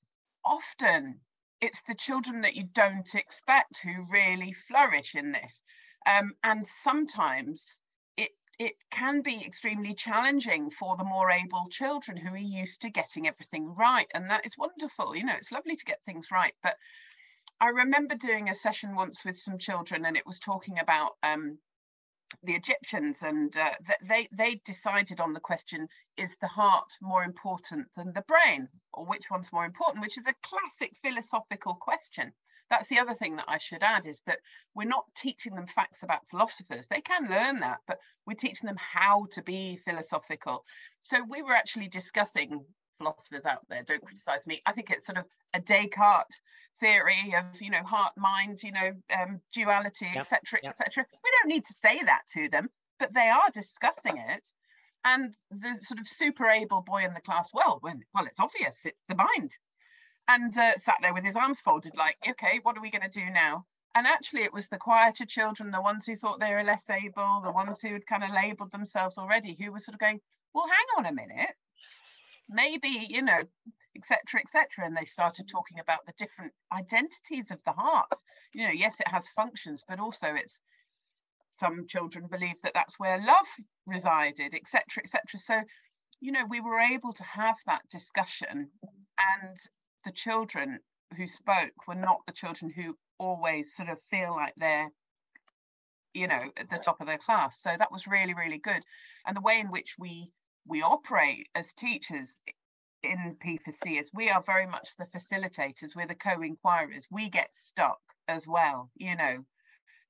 often 0.44 1.20
it's 1.62 1.80
the 1.82 1.94
children 1.94 2.40
that 2.42 2.56
you 2.56 2.64
don't 2.64 3.14
expect 3.14 3.80
who 3.82 4.04
really 4.10 4.52
flourish 4.52 5.14
in 5.14 5.30
this. 5.32 5.62
Um, 6.04 6.34
and 6.42 6.66
sometimes 6.66 7.80
it 8.16 8.32
it 8.58 8.74
can 8.90 9.22
be 9.22 9.42
extremely 9.44 9.94
challenging 9.94 10.70
for 10.70 10.96
the 10.96 11.04
more 11.04 11.30
able 11.30 11.68
children 11.70 12.16
who 12.16 12.34
are 12.34 12.36
used 12.36 12.80
to 12.82 12.90
getting 12.90 13.28
everything 13.28 13.74
right. 13.74 14.08
And 14.12 14.28
that 14.28 14.44
is 14.44 14.58
wonderful. 14.58 15.16
You 15.16 15.24
know, 15.24 15.36
it's 15.36 15.52
lovely 15.52 15.76
to 15.76 15.84
get 15.84 16.04
things 16.04 16.32
right. 16.32 16.54
But 16.64 16.76
I 17.60 17.68
remember 17.68 18.16
doing 18.16 18.48
a 18.48 18.56
session 18.56 18.96
once 18.96 19.24
with 19.24 19.38
some 19.38 19.56
children 19.56 20.04
and 20.04 20.16
it 20.16 20.26
was 20.26 20.40
talking 20.40 20.80
about 20.80 21.12
um, 21.22 21.58
the 22.42 22.54
Egyptians, 22.54 23.22
and 23.22 23.56
uh, 23.56 23.72
they 24.02 24.28
they 24.32 24.60
decided 24.64 25.20
on 25.20 25.32
the 25.32 25.40
question: 25.40 25.88
Is 26.16 26.36
the 26.40 26.48
heart 26.48 26.90
more 27.00 27.24
important 27.24 27.88
than 27.96 28.12
the 28.12 28.22
brain, 28.22 28.68
or 28.92 29.06
which 29.06 29.30
one's 29.30 29.52
more 29.52 29.64
important? 29.64 30.02
Which 30.02 30.18
is 30.18 30.26
a 30.26 30.34
classic 30.42 30.92
philosophical 31.02 31.74
question. 31.74 32.32
that's 32.70 32.88
the 32.88 32.98
other 32.98 33.14
thing 33.14 33.36
that 33.36 33.48
I 33.48 33.58
should 33.58 33.82
add 33.82 34.06
is 34.06 34.22
that 34.22 34.40
we're 34.74 34.84
not 34.96 35.04
teaching 35.16 35.54
them 35.54 35.66
facts 35.66 36.02
about 36.02 36.28
philosophers. 36.30 36.86
They 36.88 37.02
can 37.02 37.28
learn 37.28 37.60
that, 37.60 37.80
but 37.86 37.98
we're 38.26 38.34
teaching 38.34 38.66
them 38.66 38.78
how 38.78 39.26
to 39.32 39.42
be 39.42 39.76
philosophical. 39.84 40.64
So 41.02 41.22
we 41.28 41.42
were 41.42 41.52
actually 41.52 41.88
discussing 41.88 42.64
philosophers 42.98 43.46
out 43.46 43.66
there, 43.68 43.82
don't 43.82 44.04
criticize 44.04 44.46
me. 44.46 44.62
I 44.64 44.72
think 44.72 44.90
it's 44.90 45.06
sort 45.06 45.18
of 45.18 45.26
a 45.54 45.60
Descartes 45.60 46.40
theory 46.82 47.34
of, 47.36 47.60
you 47.60 47.70
know, 47.70 47.82
heart, 47.84 48.12
mind, 48.16 48.62
you 48.62 48.72
know, 48.72 48.92
um, 49.18 49.40
duality, 49.54 50.10
etc., 50.14 50.60
yep. 50.62 50.72
etc. 50.72 51.06
We 51.24 51.30
don't 51.38 51.48
need 51.48 51.64
to 51.64 51.74
say 51.74 52.02
that 52.02 52.22
to 52.34 52.48
them, 52.48 52.68
but 52.98 53.14
they 53.14 53.28
are 53.28 53.50
discussing 53.54 54.18
it. 54.18 54.42
And 55.04 55.34
the 55.50 55.78
sort 55.80 56.00
of 56.00 56.08
super 56.08 56.46
able 56.46 56.82
boy 56.82 57.04
in 57.04 57.14
the 57.14 57.20
class, 57.20 57.50
well, 57.52 57.78
when, 57.80 58.02
well, 58.14 58.26
it's 58.26 58.40
obvious, 58.40 58.84
it's 58.84 59.02
the 59.08 59.16
mind 59.16 59.56
and 60.28 60.56
uh, 60.56 60.78
sat 60.78 60.96
there 61.02 61.14
with 61.14 61.24
his 61.24 61.36
arms 61.36 61.60
folded, 61.60 61.96
like, 61.96 62.16
okay, 62.28 62.60
what 62.62 62.76
are 62.76 62.82
we 62.82 62.90
going 62.90 63.02
to 63.02 63.20
do 63.20 63.30
now? 63.30 63.64
And 63.94 64.06
actually, 64.06 64.42
it 64.42 64.52
was 64.52 64.68
the 64.68 64.78
quieter 64.78 65.26
children, 65.26 65.70
the 65.70 65.82
ones 65.82 66.06
who 66.06 66.16
thought 66.16 66.40
they 66.40 66.54
were 66.54 66.62
less 66.62 66.88
able, 66.88 67.42
the 67.44 67.52
ones 67.52 67.80
who 67.80 67.92
had 67.92 68.06
kind 68.06 68.24
of 68.24 68.30
labeled 68.30 68.72
themselves 68.72 69.18
already, 69.18 69.56
who 69.58 69.70
were 69.70 69.80
sort 69.80 69.94
of 69.94 70.00
going, 70.00 70.20
well, 70.54 70.66
hang 70.66 71.04
on 71.04 71.10
a 71.10 71.14
minute, 71.14 71.54
maybe, 72.48 73.06
you 73.10 73.22
know, 73.22 73.40
etc., 73.96 74.40
etc. 74.40 74.86
And 74.86 74.96
they 74.96 75.04
started 75.04 75.48
talking 75.48 75.78
about 75.80 76.06
the 76.06 76.12
different 76.18 76.52
identities 76.72 77.50
of 77.50 77.58
the 77.64 77.72
heart. 77.72 78.12
You 78.52 78.66
know, 78.66 78.72
yes, 78.72 79.00
it 79.00 79.08
has 79.08 79.26
functions, 79.36 79.84
but 79.88 80.00
also 80.00 80.28
it's 80.34 80.60
some 81.52 81.86
children 81.86 82.28
believe 82.30 82.56
that 82.62 82.74
that's 82.74 82.98
where 82.98 83.18
love 83.18 83.46
resided, 83.86 84.54
etc., 84.54 85.02
etc. 85.04 85.38
So, 85.38 85.60
you 86.20 86.32
know, 86.32 86.46
we 86.48 86.60
were 86.60 86.80
able 86.80 87.12
to 87.12 87.24
have 87.24 87.56
that 87.66 87.82
discussion 87.90 88.70
and 89.40 89.56
the 90.04 90.12
children 90.12 90.78
who 91.16 91.26
spoke 91.26 91.86
were 91.86 91.94
not 91.94 92.22
the 92.26 92.32
children 92.32 92.72
who 92.74 92.96
always 93.18 93.74
sort 93.74 93.88
of 93.88 93.98
feel 94.10 94.34
like 94.34 94.54
they're 94.56 94.88
you 96.14 96.26
know 96.26 96.42
at 96.56 96.68
the 96.68 96.78
top 96.78 97.00
of 97.00 97.06
their 97.06 97.18
class 97.18 97.58
so 97.62 97.70
that 97.78 97.92
was 97.92 98.06
really 98.06 98.34
really 98.34 98.58
good 98.58 98.82
and 99.26 99.36
the 99.36 99.40
way 99.40 99.58
in 99.60 99.70
which 99.70 99.94
we 99.98 100.30
we 100.66 100.82
operate 100.82 101.48
as 101.54 101.72
teachers 101.72 102.40
in 103.02 103.36
p4c 103.44 104.00
is 104.00 104.10
we 104.12 104.30
are 104.30 104.42
very 104.42 104.66
much 104.66 104.96
the 104.96 105.06
facilitators 105.06 105.96
we're 105.96 106.06
the 106.06 106.14
co-inquirers 106.14 107.06
we 107.10 107.28
get 107.28 107.50
stuck 107.54 108.00
as 108.28 108.46
well 108.46 108.90
you 108.96 109.16
know? 109.16 109.44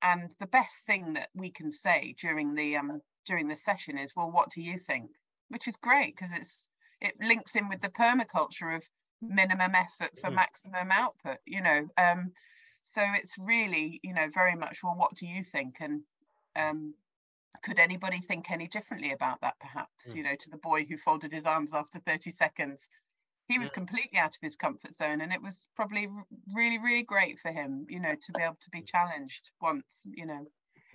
And 0.02 0.30
the 0.40 0.46
best 0.46 0.84
thing 0.84 1.12
that 1.14 1.28
we 1.34 1.50
can 1.50 1.70
say 1.70 2.14
during 2.20 2.54
the 2.54 2.76
um 2.76 3.00
during 3.24 3.48
the 3.48 3.56
session 3.56 3.98
is 3.98 4.12
well 4.16 4.30
what 4.30 4.50
do 4.50 4.60
you 4.60 4.78
think? 4.78 5.10
Which 5.48 5.68
is 5.68 5.76
great 5.76 6.14
because 6.16 6.32
it's 6.32 6.68
it 7.00 7.14
links 7.20 7.56
in 7.56 7.68
with 7.68 7.80
the 7.80 7.88
permaculture 7.88 8.76
of 8.76 8.82
minimum 9.20 9.74
effort 9.74 10.10
for 10.20 10.30
mm. 10.30 10.34
maximum 10.34 10.90
output 10.90 11.38
you 11.46 11.62
know? 11.62 11.88
Um 11.96 12.32
so 12.84 13.02
it's 13.14 13.38
really 13.38 14.00
you 14.02 14.12
know 14.12 14.28
very 14.34 14.56
much 14.56 14.80
well 14.82 14.96
what 14.96 15.14
do 15.14 15.26
you 15.26 15.44
think? 15.44 15.76
And 15.80 16.02
um 16.56 16.94
could 17.62 17.78
anybody 17.78 18.18
think 18.18 18.50
any 18.50 18.66
differently 18.66 19.12
about 19.12 19.40
that 19.40 19.54
perhaps 19.60 20.08
mm. 20.08 20.16
you 20.16 20.22
know 20.22 20.34
to 20.34 20.50
the 20.50 20.56
boy 20.58 20.84
who 20.84 20.96
folded 20.96 21.32
his 21.32 21.46
arms 21.46 21.74
after 21.74 21.98
30 22.00 22.30
seconds 22.30 22.88
he 23.48 23.58
was 23.58 23.68
yeah. 23.68 23.74
completely 23.74 24.18
out 24.18 24.34
of 24.34 24.40
his 24.40 24.56
comfort 24.56 24.94
zone 24.94 25.20
and 25.20 25.32
it 25.32 25.42
was 25.42 25.66
probably 25.76 26.08
really 26.54 26.78
really 26.78 27.02
great 27.02 27.38
for 27.40 27.52
him 27.52 27.86
you 27.88 28.00
know 28.00 28.14
to 28.14 28.32
be 28.32 28.42
able 28.42 28.58
to 28.60 28.70
be 28.70 28.82
challenged 28.82 29.50
once 29.60 30.02
you 30.04 30.26
know 30.26 30.46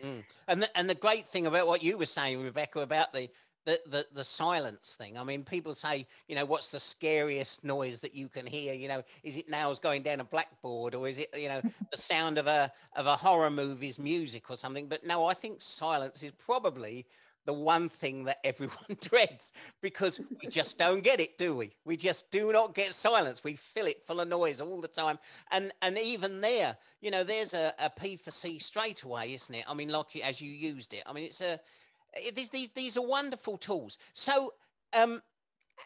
mm. 0.03 0.23
and 0.47 0.63
the, 0.63 0.77
and 0.77 0.89
the 0.89 0.95
great 0.95 1.27
thing 1.29 1.45
about 1.45 1.67
what 1.67 1.83
you 1.83 1.97
were 1.97 2.05
saying 2.05 2.41
rebecca 2.41 2.79
about 2.79 3.13
the 3.13 3.29
the, 3.67 3.81
the 3.85 4.05
the 4.13 4.23
silence 4.23 4.95
thing. 4.97 5.17
I 5.17 5.25
mean, 5.25 5.43
people 5.43 5.73
say, 5.73 6.07
you 6.29 6.35
know, 6.35 6.45
what's 6.45 6.69
the 6.69 6.79
scariest 6.79 7.65
noise 7.65 7.99
that 7.99 8.15
you 8.15 8.29
can 8.29 8.45
hear? 8.45 8.73
You 8.73 8.87
know, 8.87 9.03
is 9.23 9.35
it 9.35 9.49
nails 9.49 9.77
going 9.77 10.03
down 10.03 10.21
a 10.21 10.23
blackboard, 10.23 10.95
or 10.95 11.05
is 11.05 11.17
it, 11.17 11.37
you 11.37 11.49
know, 11.49 11.61
the 11.91 11.97
sound 11.97 12.37
of 12.37 12.47
a 12.47 12.71
of 12.95 13.07
a 13.07 13.17
horror 13.17 13.51
movie's 13.51 13.99
music 13.99 14.49
or 14.49 14.55
something? 14.55 14.87
But 14.87 15.05
no, 15.05 15.25
I 15.25 15.33
think 15.33 15.61
silence 15.61 16.23
is 16.23 16.31
probably 16.31 17.05
the 17.45 17.51
one 17.51 17.89
thing 17.89 18.23
that 18.23 18.37
everyone 18.45 18.95
dreads 19.01 19.51
because 19.81 20.21
we 20.41 20.47
just 20.47 20.77
don't 20.77 21.03
get 21.03 21.19
it, 21.19 21.37
do 21.37 21.53
we? 21.53 21.75
We 21.83 21.97
just 21.97 22.31
do 22.31 22.53
not 22.53 22.73
get 22.73 22.93
silence. 22.93 23.43
We 23.43 23.57
fill 23.57 23.87
it 23.87 24.01
full 24.07 24.21
of 24.21 24.29
noise 24.29 24.61
all 24.61 24.79
the 24.79 24.87
time. 24.87 25.19
And 25.51 25.73
and 25.81 25.97
even 25.97 26.39
there, 26.39 26.77
you 27.01 27.11
know, 27.11 27.25
there's 27.25 27.53
a, 27.53 27.73
a 27.79 27.89
P 27.89 28.15
for 28.15 28.31
C 28.31 28.59
straight 28.59 29.03
away, 29.03 29.33
isn't 29.33 29.53
it? 29.53 29.65
I 29.67 29.73
mean, 29.73 29.89
like 29.89 30.15
as 30.23 30.39
you 30.39 30.51
used 30.51 30.93
it. 30.93 31.03
I 31.05 31.11
mean, 31.11 31.25
it's 31.25 31.41
a 31.41 31.59
these, 32.35 32.49
these, 32.49 32.69
these 32.71 32.97
are 32.97 33.05
wonderful 33.05 33.57
tools. 33.57 33.97
So, 34.13 34.53
um, 34.93 35.21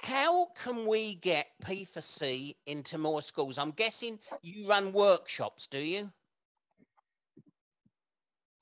how 0.01 0.47
can 0.63 0.87
we 0.87 1.15
get 1.15 1.47
P4C 1.63 2.55
into 2.65 2.97
more 2.97 3.21
schools? 3.21 3.57
I'm 3.57 3.71
guessing 3.71 4.19
you 4.41 4.67
run 4.67 4.93
workshops, 4.93 5.67
do 5.67 5.79
you? 5.79 6.11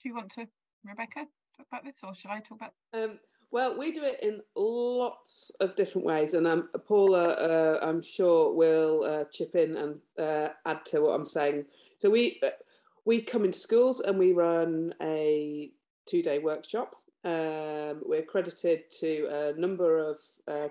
Do 0.02 0.10
you 0.10 0.16
want 0.16 0.32
to, 0.32 0.48
Rebecca, 0.84 1.28
talk 1.56 1.68
about 1.72 1.84
this, 1.84 1.98
or 2.04 2.16
should 2.16 2.32
I 2.32 2.40
talk 2.40 2.58
about? 2.58 2.74
Um, 2.94 3.20
well, 3.52 3.78
we 3.78 3.92
do 3.92 4.04
it 4.04 4.20
in 4.22 4.42
lots 4.56 5.52
of 5.60 5.76
different 5.76 6.06
ways, 6.06 6.34
and 6.36 6.48
um, 6.48 6.70
Paula, 6.88 7.32
uh, 7.32 7.80
I'm 7.82 8.02
sure, 8.02 8.54
will 8.54 9.04
uh, 9.04 9.24
chip 9.32 9.56
in 9.56 9.76
and 9.76 9.96
uh, 10.20 10.50
add 10.66 10.86
to 10.88 11.02
what 11.02 11.12
I'm 11.12 11.26
saying. 11.26 11.66
So 11.98 12.10
we 12.10 12.40
uh, 12.44 12.50
we 13.06 13.22
come 13.22 13.44
into 13.44 13.58
schools 13.58 14.02
and 14.02 14.20
we 14.20 14.34
run 14.34 14.94
a 15.02 15.72
two 16.06 16.22
day 16.22 16.40
workshop 16.40 16.96
um, 17.24 18.02
we're 18.06 18.24
credited 18.24 18.84
to 19.00 19.28
a 19.32 19.60
number 19.60 19.98
of 19.98 20.20
uh, 20.48 20.70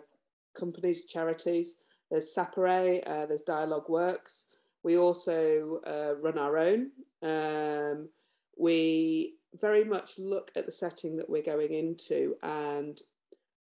companies, 0.58 1.04
charities. 1.04 1.76
There's 2.10 2.34
Sapere, 2.34 3.02
uh, 3.06 3.26
there's 3.26 3.42
Dialogue 3.42 3.88
Works. 3.88 4.46
We 4.82 4.96
also 4.96 5.80
uh, 5.86 6.14
run 6.20 6.38
our 6.38 6.56
own. 6.56 6.90
Um, 7.22 8.08
we 8.56 9.34
very 9.60 9.84
much 9.84 10.18
look 10.18 10.50
at 10.56 10.66
the 10.66 10.72
setting 10.72 11.16
that 11.16 11.28
we're 11.28 11.42
going 11.42 11.72
into 11.72 12.36
and 12.42 13.00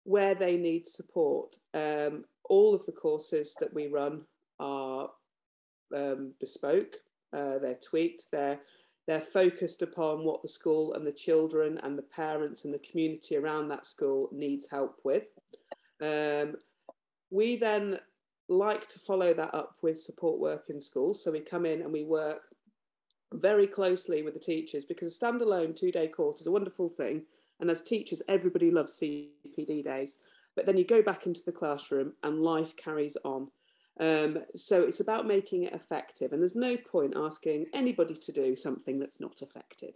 where 0.03 0.35
they 0.35 0.57
need 0.57 0.85
support. 0.85 1.57
Um, 1.73 2.25
all 2.49 2.73
of 2.75 2.85
the 2.85 2.91
courses 2.91 3.55
that 3.59 3.73
we 3.73 3.87
run 3.87 4.21
are 4.59 5.09
um, 5.95 6.33
bespoke, 6.39 6.95
uh, 7.31 7.59
they're 7.59 7.79
tweaked, 7.81 8.27
they're 8.31 8.59
they're 9.07 9.21
focused 9.21 9.81
upon 9.81 10.23
what 10.23 10.41
the 10.41 10.47
school 10.47 10.93
and 10.93 11.05
the 11.05 11.11
children 11.11 11.79
and 11.83 11.97
the 11.97 12.03
parents 12.03 12.63
and 12.63 12.73
the 12.73 12.79
community 12.79 13.35
around 13.35 13.67
that 13.67 13.85
school 13.85 14.29
needs 14.31 14.67
help 14.69 14.99
with. 15.03 15.27
Um, 16.01 16.55
we 17.29 17.55
then 17.55 17.99
like 18.49 18.87
to 18.87 18.99
follow 18.99 19.33
that 19.33 19.53
up 19.53 19.77
with 19.81 20.01
support 20.01 20.39
work 20.39 20.65
in 20.69 20.79
schools. 20.79 21.23
So 21.23 21.31
we 21.31 21.39
come 21.39 21.65
in 21.65 21.81
and 21.81 21.91
we 21.91 22.03
work 22.03 22.43
very 23.33 23.67
closely 23.67 24.21
with 24.21 24.33
the 24.33 24.39
teachers 24.39 24.85
because 24.85 25.15
a 25.15 25.19
standalone 25.25 25.75
two 25.75 25.91
day 25.91 26.07
course 26.07 26.39
is 26.39 26.47
a 26.47 26.51
wonderful 26.51 26.89
thing. 26.89 27.23
And 27.59 27.69
as 27.69 27.81
teachers, 27.81 28.21
everybody 28.27 28.71
loves 28.71 28.99
CPD 28.99 29.83
days. 29.83 30.17
But 30.55 30.65
then 30.65 30.77
you 30.77 30.85
go 30.85 31.01
back 31.01 31.25
into 31.25 31.43
the 31.45 31.51
classroom 31.51 32.13
and 32.23 32.41
life 32.41 32.75
carries 32.75 33.17
on. 33.23 33.49
Um, 33.99 34.39
so 34.55 34.81
it's 34.81 34.99
about 34.99 35.27
making 35.27 35.63
it 35.63 35.73
effective, 35.73 36.33
and 36.33 36.41
there's 36.41 36.55
no 36.55 36.75
point 36.77 37.13
asking 37.15 37.67
anybody 37.73 38.15
to 38.15 38.31
do 38.31 38.55
something 38.55 38.99
that's 38.99 39.19
not 39.19 39.41
effective. 39.41 39.93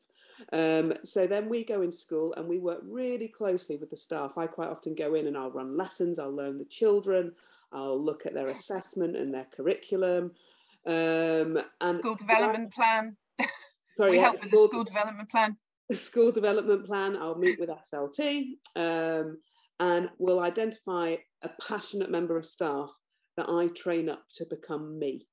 Um, 0.54 0.94
so 1.04 1.26
then 1.26 1.50
we 1.50 1.64
go 1.64 1.82
in 1.82 1.92
school 1.92 2.34
and 2.36 2.48
we 2.48 2.60
work 2.60 2.82
really 2.84 3.28
closely 3.28 3.78
with 3.78 3.90
the 3.90 3.98
staff. 3.98 4.38
I 4.38 4.48
quite 4.48 4.70
often 4.70 4.94
go 4.94 5.16
in 5.16 5.28
and 5.28 5.36
I'll 5.36 5.52
run 5.52 5.76
lessons, 5.76 6.20
I'll 6.20 6.36
learn 6.36 6.60
the 6.60 6.66
children, 6.66 7.34
I'll 7.72 8.00
look 8.00 8.26
at 8.26 8.34
their 8.34 8.48
assessment 8.48 9.16
and 9.18 9.34
their 9.34 9.48
curriculum. 9.56 10.32
Um, 10.86 11.60
and 11.82 12.00
school 12.00 12.16
development 12.16 12.74
plan. 12.74 13.18
Sorry, 13.92 14.12
we 14.12 14.18
yeah, 14.18 14.24
help 14.24 14.44
with 14.44 14.52
school, 14.52 14.64
the 14.64 14.70
school 14.70 14.84
development 14.84 15.30
plan. 15.30 15.58
The 15.90 15.96
school 15.96 16.32
development 16.32 16.86
plan. 16.86 17.18
I'll 17.18 17.38
meet 17.38 17.60
with 17.60 17.70
SLT 17.70 18.58
um, 18.76 19.40
and 19.80 20.10
we'll 20.20 20.42
identify 20.42 21.16
a 21.42 21.50
passionate 21.68 22.12
member 22.12 22.38
of 22.38 22.46
staff 22.46 22.92
that 23.38 23.50
I 23.50 23.68
train 23.68 24.10
up 24.10 24.24
to 24.34 24.46
become 24.46 25.00
me. 25.00 25.28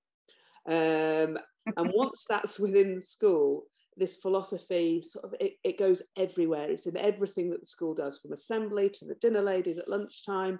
Um, 0.67 1.39
and 1.77 1.93
once 1.95 2.25
that's 2.29 2.59
within 2.59 2.95
the 2.95 3.01
school, 3.01 3.65
this 3.97 4.17
philosophy 4.17 5.03
sort 5.03 5.25
of 5.25 5.35
it, 5.41 5.55
it 5.63 5.79
goes 5.79 6.03
everywhere. 6.17 6.71
It's 6.71 6.87
in 6.87 6.97
everything 6.97 7.51
that 7.51 7.61
the 7.61 7.67
school 7.67 7.95
does, 7.95 8.19
from 8.19 8.33
assembly 8.33 8.91
to 8.91 9.05
the 9.05 9.15
dinner 9.17 9.43
ladies 9.43 9.79
at 9.79 9.89
lunchtime, 9.89 10.59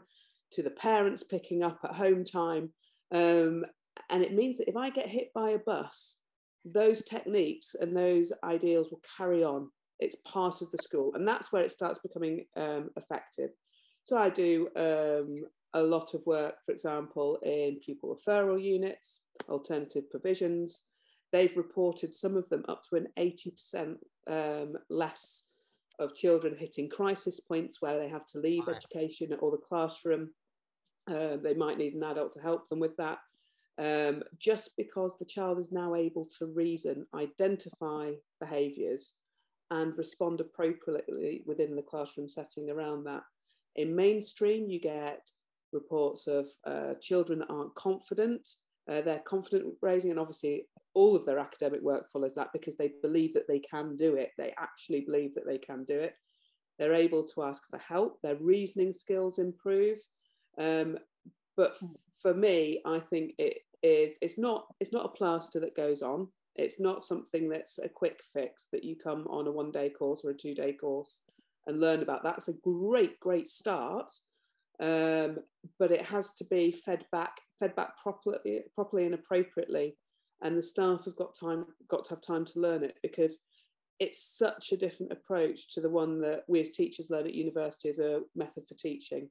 to 0.53 0.63
the 0.63 0.71
parents 0.71 1.23
picking 1.23 1.63
up 1.63 1.79
at 1.85 1.95
home 1.95 2.25
time. 2.25 2.73
Um, 3.13 3.65
and 4.11 4.23
it 4.23 4.35
means 4.35 4.59
that 4.59 4.69
if 4.69 4.77
I 4.77 4.91
get 4.91 5.09
hit 5.09 5.33
by 5.35 5.51
a 5.51 5.59
bus, 5.59 6.17
those 6.65 7.05
techniques 7.05 7.75
and 7.79 7.97
those 7.97 8.33
ideals 8.43 8.91
will 8.91 9.03
carry 9.17 9.45
on. 9.45 9.71
It's 10.01 10.17
part 10.25 10.61
of 10.61 10.71
the 10.71 10.83
school, 10.83 11.13
and 11.15 11.27
that's 11.27 11.53
where 11.53 11.63
it 11.63 11.71
starts 11.71 12.01
becoming 12.01 12.47
um, 12.57 12.91
effective. 12.97 13.51
So 14.05 14.19
I 14.19 14.29
do 14.29 14.69
um, 14.77 15.45
a 15.75 15.83
lot 15.83 16.15
of 16.15 16.25
work, 16.25 16.55
for 16.65 16.73
example, 16.73 17.39
in 17.43 17.79
pupil 17.85 18.17
referral 18.17 18.63
units, 18.63 19.21
alternative 19.49 20.09
provisions. 20.11 20.85
They've 21.33 21.57
reported 21.57 22.15
some 22.15 22.37
of 22.37 22.49
them 22.49 22.65
up 22.69 22.83
to 22.89 22.97
an 22.97 23.09
80% 23.19 23.97
um, 24.31 24.77
less 24.89 25.43
of 25.99 26.15
children 26.15 26.57
hitting 26.59 26.89
crisis 26.89 27.41
points 27.41 27.81
where 27.81 27.99
they 27.99 28.09
have 28.09 28.27
to 28.27 28.39
leave 28.39 28.67
right. 28.67 28.77
education 28.77 29.37
or 29.41 29.51
the 29.51 29.59
classroom. 29.59 30.31
Uh, 31.09 31.37
they 31.43 31.55
might 31.55 31.79
need 31.79 31.95
an 31.95 32.05
adult 32.05 32.33
to 32.35 32.41
help 32.41 32.69
them 32.69 32.79
with 32.79 32.97
that. 32.97 33.19
Um, 33.77 34.23
just 34.39 34.71
because 34.77 35.19
the 35.19 35.25
child 35.25 35.59
is 35.59 35.73
now 35.73 35.97
able 35.97 36.29
to 36.39 36.47
reason, 36.47 37.07
identify 37.15 38.13
behaviours, 38.41 39.15
and 39.71 39.97
respond 39.99 40.41
appropriately 40.41 41.43
within 41.47 41.75
the 41.75 41.83
classroom 41.83 42.29
setting 42.29 42.71
around 42.71 43.05
that. 43.05 43.23
In 43.77 43.97
mainstream, 43.97 44.69
you 44.69 44.81
get 44.81 45.29
reports 45.75 46.27
of 46.27 46.49
uh, 46.67 46.95
children 47.01 47.41
that 47.41 47.51
aren't 47.51 47.75
confident. 47.75 48.49
Uh, 48.89 49.01
they're 49.01 49.21
confident 49.21 49.75
raising, 49.83 50.11
and 50.11 50.21
obviously, 50.21 50.67
all 50.95 51.17
of 51.17 51.25
their 51.25 51.39
academic 51.39 51.81
work 51.83 52.11
follows 52.11 52.35
that 52.35 52.53
because 52.53 52.77
they 52.77 52.93
believe 53.03 53.35
that 53.35 53.49
they 53.49 53.59
can 53.59 53.97
do 53.97 54.15
it. 54.15 54.31
They 54.39 54.55
actually 54.59 55.01
believe 55.01 55.35
that 55.35 55.47
they 55.47 55.59
can 55.59 55.85
do 55.85 55.99
it. 55.99 56.15
They're 56.79 56.95
able 56.95 57.25
to 57.29 57.45
ask 57.45 57.63
for 57.69 57.79
help. 57.79 58.21
Their 58.23 58.37
reasoning 58.37 58.93
skills 58.93 59.39
improve. 59.39 59.99
Um, 60.59 60.99
but 61.57 61.79
for 62.21 62.35
me, 62.35 62.81
I 62.85 62.99
think 62.99 63.35
it 63.39 63.59
is. 63.83 64.19
It's 64.21 64.39
not. 64.39 64.67
It's 64.81 64.93
not 64.93 65.07
a 65.07 65.17
plaster 65.17 65.61
that 65.61 65.77
goes 65.77 66.03
on. 66.03 66.29
It's 66.57 66.79
not 66.79 67.05
something 67.05 67.49
that's 67.49 67.79
a 67.79 67.89
quick 67.89 68.21
fix 68.33 68.69
that 68.73 68.85
you 68.85 68.97
come 68.97 69.27
on 69.29 69.47
a 69.47 69.53
one 69.53 69.73
day 69.73 69.91
course 69.91 70.25
or 70.25 70.31
a 70.31 70.35
two 70.35 70.55
day 70.55 70.73
course 70.73 71.21
and 71.67 71.81
learn 71.81 72.03
about. 72.03 72.23
That's 72.23 72.49
a 72.49 72.55
great, 72.55 73.19
great 73.21 73.49
start. 73.49 74.13
Um, 74.81 75.39
but 75.79 75.93
it 75.93 76.05
has 76.05 76.33
to 76.35 76.45
be 76.45 76.73
fed 76.73 77.05
back, 77.13 77.37
fed 77.59 77.75
back 77.77 77.97
properly, 77.97 78.63
properly 78.75 79.05
and 79.05 79.15
appropriately. 79.15 79.97
And 80.43 80.59
the 80.59 80.63
staff 80.63 81.05
have 81.05 81.17
got 81.17 81.39
time, 81.39 81.65
got 81.89 82.05
to 82.07 82.11
have 82.11 82.21
time 82.21 82.45
to 82.47 82.61
learn 82.61 82.85
it 82.85 82.97
because 83.03 83.39
it's 84.01 84.37
such 84.37 84.73
a 84.73 84.77
different 84.77 85.13
approach 85.13 85.73
to 85.75 85.81
the 85.81 85.89
one 85.89 86.21
that 86.21 86.43
we 86.49 86.61
as 86.61 86.71
teachers 86.71 87.11
learn 87.11 87.27
at 87.27 87.35
university 87.35 87.89
as 87.89 87.99
a 87.99 88.21
method 88.35 88.65
for 88.69 88.75
teaching. 88.75 89.29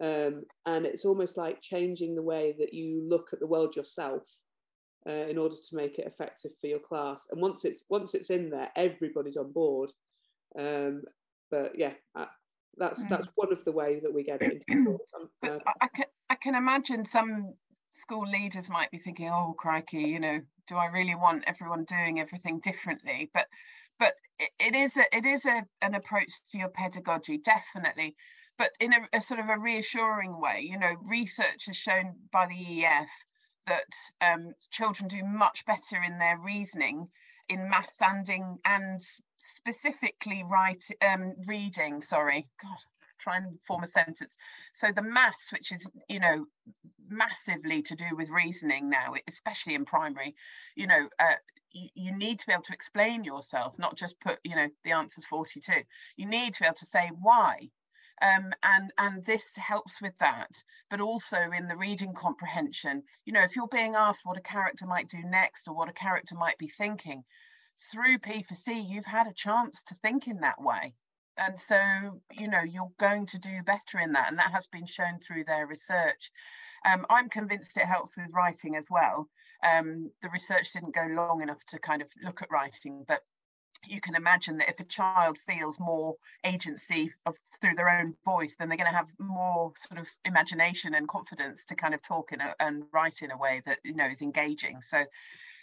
Um, 0.00 0.42
and 0.66 0.84
it's 0.84 1.04
almost 1.04 1.36
like 1.36 1.60
changing 1.60 2.14
the 2.14 2.22
way 2.22 2.54
that 2.58 2.74
you 2.74 3.02
look 3.08 3.30
at 3.32 3.40
the 3.40 3.46
world 3.46 3.76
yourself 3.76 4.28
uh, 5.08 5.12
in 5.12 5.38
order 5.38 5.54
to 5.54 5.76
make 5.76 5.98
it 5.98 6.06
effective 6.06 6.52
for 6.60 6.66
your 6.66 6.80
class. 6.80 7.26
And 7.30 7.40
once 7.40 7.64
it's 7.64 7.84
once 7.88 8.14
it's 8.14 8.30
in 8.30 8.50
there, 8.50 8.70
everybody's 8.76 9.36
on 9.36 9.52
board. 9.52 9.92
Um, 10.58 11.02
but 11.50 11.78
yeah, 11.78 11.92
that's 12.76 13.04
mm. 13.04 13.08
that's 13.08 13.28
one 13.34 13.52
of 13.52 13.64
the 13.64 13.72
ways 13.72 14.02
that 14.02 14.14
we 14.14 14.22
get 14.24 14.42
it. 14.42 14.62
Into 14.68 14.98
uh, 15.42 15.58
I 15.80 15.88
can 15.88 16.06
I 16.30 16.34
can 16.36 16.54
imagine 16.54 17.04
some 17.04 17.54
school 17.94 18.28
leaders 18.28 18.68
might 18.68 18.90
be 18.90 18.98
thinking, 18.98 19.28
oh 19.28 19.54
crikey, 19.58 20.02
you 20.02 20.20
know, 20.20 20.40
do 20.68 20.76
I 20.76 20.86
really 20.86 21.14
want 21.14 21.44
everyone 21.46 21.84
doing 21.84 22.20
everything 22.20 22.60
differently? 22.60 23.30
But 23.32 23.46
but 23.98 24.14
it, 24.38 24.50
it 24.58 24.74
is 24.74 24.96
a, 24.96 25.16
it 25.16 25.24
is 25.24 25.44
a, 25.44 25.64
an 25.82 25.94
approach 25.94 26.32
to 26.50 26.58
your 26.58 26.68
pedagogy, 26.68 27.38
definitely. 27.38 28.16
But 28.58 28.70
in 28.80 28.92
a, 28.92 29.16
a 29.16 29.20
sort 29.20 29.40
of 29.40 29.48
a 29.48 29.58
reassuring 29.58 30.40
way, 30.40 30.66
you 30.68 30.78
know, 30.78 30.94
research 31.02 31.66
has 31.66 31.76
shown 31.76 32.14
by 32.32 32.46
the 32.46 32.54
EEF 32.54 33.06
that 33.66 33.84
um, 34.20 34.52
children 34.70 35.08
do 35.08 35.24
much 35.24 35.64
better 35.64 36.02
in 36.04 36.18
their 36.18 36.38
reasoning 36.38 37.08
in 37.48 37.68
maths 37.68 38.00
and 38.00 38.28
in, 38.28 38.58
and 38.64 39.00
specifically 39.44 40.44
write 40.48 40.84
um, 41.02 41.34
reading 41.46 42.02
sorry 42.02 42.48
god 42.62 42.78
try 43.24 43.36
and 43.38 43.58
form 43.66 43.82
a 43.82 43.88
sentence. 43.88 44.36
So 44.74 44.88
the 44.94 45.02
maths 45.02 45.52
which 45.52 45.72
is 45.72 45.88
you 46.08 46.20
know 46.20 46.46
massively 47.08 47.82
to 47.82 47.94
do 47.94 48.16
with 48.16 48.28
reasoning 48.30 48.88
now 48.90 49.14
especially 49.28 49.74
in 49.74 49.84
primary 49.84 50.34
you 50.74 50.86
know 50.86 51.08
uh, 51.18 51.34
you, 51.70 51.88
you 51.94 52.16
need 52.16 52.38
to 52.38 52.46
be 52.46 52.52
able 52.52 52.62
to 52.62 52.72
explain 52.72 53.24
yourself 53.24 53.78
not 53.78 53.96
just 53.96 54.18
put 54.20 54.38
you 54.42 54.56
know 54.56 54.68
the 54.84 54.92
answer's 54.92 55.26
42 55.26 55.72
you 56.16 56.26
need 56.26 56.54
to 56.54 56.60
be 56.60 56.66
able 56.66 56.76
to 56.76 56.86
say 56.86 57.10
why 57.20 57.68
um, 58.22 58.52
and 58.62 58.90
and 58.96 59.24
this 59.24 59.50
helps 59.56 60.00
with 60.00 60.16
that 60.18 60.50
but 60.90 61.00
also 61.00 61.36
in 61.56 61.66
the 61.66 61.76
reading 61.76 62.14
comprehension. 62.14 63.02
You 63.24 63.32
know 63.34 63.42
if 63.42 63.56
you're 63.56 63.68
being 63.68 63.96
asked 63.96 64.22
what 64.24 64.38
a 64.38 64.42
character 64.42 64.86
might 64.86 65.08
do 65.08 65.22
next 65.24 65.68
or 65.68 65.74
what 65.74 65.88
a 65.88 65.92
character 65.92 66.34
might 66.34 66.58
be 66.58 66.68
thinking 66.68 67.24
through 67.90 68.18
p4c 68.18 68.88
you've 68.88 69.06
had 69.06 69.26
a 69.26 69.32
chance 69.32 69.82
to 69.84 69.94
think 69.96 70.28
in 70.28 70.40
that 70.40 70.60
way. 70.60 70.94
And 71.36 71.58
so 71.58 71.76
you 72.32 72.48
know 72.48 72.62
you're 72.62 72.92
going 72.98 73.26
to 73.26 73.38
do 73.38 73.62
better 73.64 73.98
in 73.98 74.12
that 74.12 74.30
and 74.30 74.38
that 74.38 74.52
has 74.52 74.66
been 74.66 74.86
shown 74.86 75.18
through 75.20 75.44
their 75.44 75.66
research. 75.66 76.30
Um, 76.86 77.06
i'm 77.08 77.30
convinced 77.30 77.78
it 77.78 77.86
helps 77.86 78.16
with 78.16 78.34
writing 78.34 78.76
as 78.76 78.86
well. 78.90 79.28
Um, 79.62 80.10
the 80.22 80.30
research 80.30 80.72
didn't 80.72 80.94
go 80.94 81.06
long 81.06 81.42
enough 81.42 81.64
to 81.68 81.78
kind 81.78 82.02
of 82.02 82.08
look 82.22 82.42
at 82.42 82.50
writing 82.50 83.04
but 83.06 83.22
you 83.86 84.00
can 84.00 84.14
imagine 84.14 84.58
that 84.58 84.68
if 84.68 84.80
a 84.80 84.84
child 84.84 85.38
feels 85.38 85.78
more 85.78 86.14
agency 86.44 87.12
of 87.26 87.36
through 87.60 87.74
their 87.74 87.88
own 87.88 88.14
voice 88.24 88.56
then 88.56 88.68
they're 88.68 88.78
going 88.78 88.90
to 88.90 88.96
have 88.96 89.08
more 89.18 89.72
sort 89.76 90.00
of 90.00 90.08
imagination 90.24 90.94
and 90.94 91.08
confidence 91.08 91.64
to 91.66 91.74
kind 91.74 91.94
of 91.94 92.02
talk 92.02 92.32
in 92.32 92.40
a, 92.40 92.54
and 92.60 92.84
write 92.92 93.22
in 93.22 93.30
a 93.30 93.36
way 93.36 93.62
that 93.66 93.78
you 93.84 93.94
know 93.94 94.06
is 94.06 94.22
engaging. 94.22 94.80
So 94.82 95.04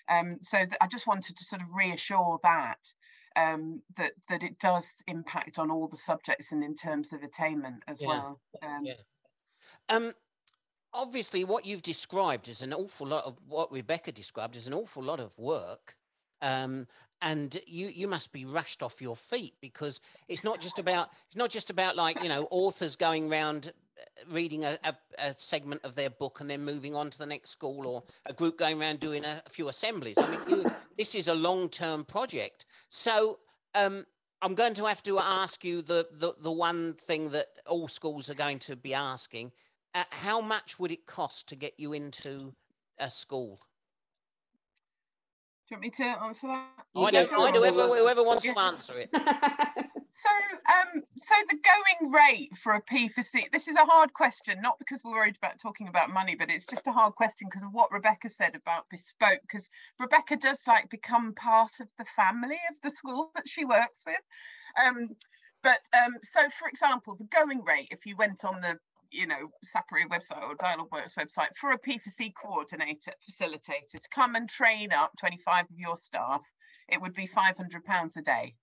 um, 0.10 0.38
so 0.42 0.58
i 0.80 0.88
just 0.88 1.08
wanted 1.08 1.36
to 1.36 1.46
sort 1.46 1.62
of 1.62 1.68
reassure 1.76 2.40
that 2.44 2.80
um, 3.38 3.82
that 3.96 4.12
that 4.30 4.44
it 4.44 4.60
does 4.60 4.92
impact 5.08 5.58
on 5.58 5.72
all 5.72 5.88
the 5.88 5.98
subjects 5.98 6.52
and 6.52 6.64
in 6.64 6.76
terms 6.76 7.14
of 7.14 7.24
attainment 7.24 7.82
as 7.88 8.02
yeah. 8.02 8.08
well 8.08 8.42
um, 8.62 8.84
yeah. 8.84 8.94
um 9.90 10.14
obviously 10.94 11.46
what 11.46 11.66
you've 11.66 11.82
described 11.82 12.50
is 12.50 12.62
an 12.62 12.74
awful 12.74 13.08
lot 13.08 13.24
of 13.24 13.38
what 13.48 13.72
rebecca 13.72 14.12
described 14.12 14.58
is 14.58 14.68
an 14.68 14.74
awful 14.74 15.02
lot 15.02 15.22
of 15.22 15.38
work 15.38 15.96
um, 16.42 16.88
and 17.22 17.62
you 17.68 17.88
you 17.88 18.08
must 18.08 18.32
be 18.32 18.46
rushed 18.46 18.82
off 18.82 19.02
your 19.02 19.16
feet 19.16 19.54
because 19.62 20.02
it's 20.28 20.44
not 20.44 20.60
just 20.60 20.80
about 20.80 21.10
it's 21.28 21.36
not 21.36 21.50
just 21.50 21.70
about 21.70 21.96
like 21.96 22.22
you 22.22 22.30
know 22.30 22.48
authors 22.52 22.96
going 22.96 23.32
around 23.32 23.68
uh, 23.68 23.91
reading 24.30 24.64
a, 24.66 24.78
a, 24.84 24.96
a, 25.20 25.36
segment 25.38 25.82
of 25.84 25.96
their 25.96 26.10
book 26.10 26.40
and 26.42 26.50
then 26.50 26.64
moving 26.64 26.96
on 26.96 27.10
to 27.10 27.18
the 27.18 27.26
next 27.26 27.50
school 27.50 27.88
or 27.88 28.04
a 28.26 28.34
group 28.34 28.58
going 28.58 28.80
around 28.80 29.00
doing 29.00 29.26
a, 29.26 29.42
a 29.46 29.50
few 29.50 29.70
assemblies 29.70 30.18
i 30.18 30.30
mean 30.30 30.40
you, 30.48 30.72
this 30.98 31.16
is 31.16 31.28
a 31.28 31.34
long-term 31.34 32.04
project 32.06 32.66
so 32.90 33.40
um, 33.76 34.06
i'm 34.42 34.56
going 34.56 34.74
to 34.74 34.86
have 34.86 35.02
to 35.04 35.20
ask 35.20 35.64
you 35.64 35.82
the, 35.82 36.08
the 36.12 36.34
the 36.42 36.52
one 36.52 36.94
thing 36.94 37.30
that 37.30 37.48
all 37.66 37.88
schools 37.88 38.30
are 38.30 38.36
going 38.36 38.60
to 38.60 38.76
be 38.76 38.94
asking 38.94 39.52
uh, 39.94 40.04
how 40.10 40.40
much 40.40 40.80
would 40.80 40.92
it 40.92 41.06
cost 41.06 41.48
to 41.48 41.56
get 41.56 41.74
you 41.78 41.94
into 41.94 42.54
a 43.00 43.10
school 43.10 43.60
Do 45.70 45.76
you 45.76 45.78
want 45.78 45.84
me 45.84 45.90
to 45.90 46.24
answer 46.24 46.48
that? 46.48 46.68
I 46.96 47.12
do. 47.12 47.18
I 47.18 47.52
do. 47.52 47.60
Whoever, 47.60 47.88
whoever 47.88 48.24
wants 48.24 48.44
to 48.44 48.60
answer 48.60 48.94
it. 48.98 49.10
so, 50.12 50.30
um, 50.68 51.04
so 51.16 51.34
the 51.50 51.58
going 51.58 52.12
rate 52.12 52.52
for 52.58 52.74
a 52.74 52.82
P 52.82 53.08
for 53.08 53.24
C. 53.24 53.48
This 53.52 53.68
is 53.70 53.78
a 53.78 53.86
hard 53.86 54.14
question, 54.14 54.62
not 54.62 54.78
because 54.78 55.02
we're 55.04 55.14
worried 55.14 55.38
about 55.42 55.60
talking 55.60 55.88
about 55.88 56.12
money, 56.12 56.36
but 56.36 56.50
it's 56.50 56.66
just 56.66 56.88
a 56.88 56.92
hard 56.92 57.16
question 57.16 57.48
because 57.50 57.64
of 57.64 57.72
what 57.72 57.92
Rebecca 57.92 58.30
said 58.30 58.56
about 58.56 58.90
bespoke. 58.90 59.40
Because 59.42 59.70
Rebecca 60.00 60.36
does 60.36 60.62
like 60.68 60.90
become 60.90 61.34
part 61.34 61.72
of 61.80 61.88
the 61.98 62.06
family 62.16 62.60
of 62.70 62.76
the 62.84 62.92
school 62.92 63.32
that 63.36 63.48
she 63.48 63.64
works 63.64 64.04
with. 64.06 64.20
Um, 64.86 65.10
but 65.64 65.80
um, 65.94 66.16
so, 66.24 66.42
for 66.60 66.68
example, 66.68 67.16
the 67.16 67.26
going 67.26 67.64
rate, 67.64 67.88
if 67.92 68.06
you 68.06 68.18
went 68.18 68.44
on 68.44 68.60
the 68.62 68.78
you 69.12 69.28
know, 69.28 69.52
Sapere 69.76 70.08
website 70.10 70.44
or 70.44 70.56
Dialogue 70.56 70.92
Works 70.92 71.16
website 71.16 71.56
for 71.60 71.72
a 71.72 71.80
P4C 71.80 72.34
coordinator, 72.34 73.12
facilitator 73.30 74.00
to 74.02 74.10
come 74.14 74.36
and 74.36 74.50
train 74.50 74.94
up 74.94 75.12
25 75.20 75.66
of 75.66 75.78
your 75.78 75.98
staff, 75.98 76.42
it 76.88 77.02
would 77.02 77.14
be 77.14 77.28
500 77.28 77.84
pounds 77.84 78.16
a 78.18 78.22
day. 78.22 78.56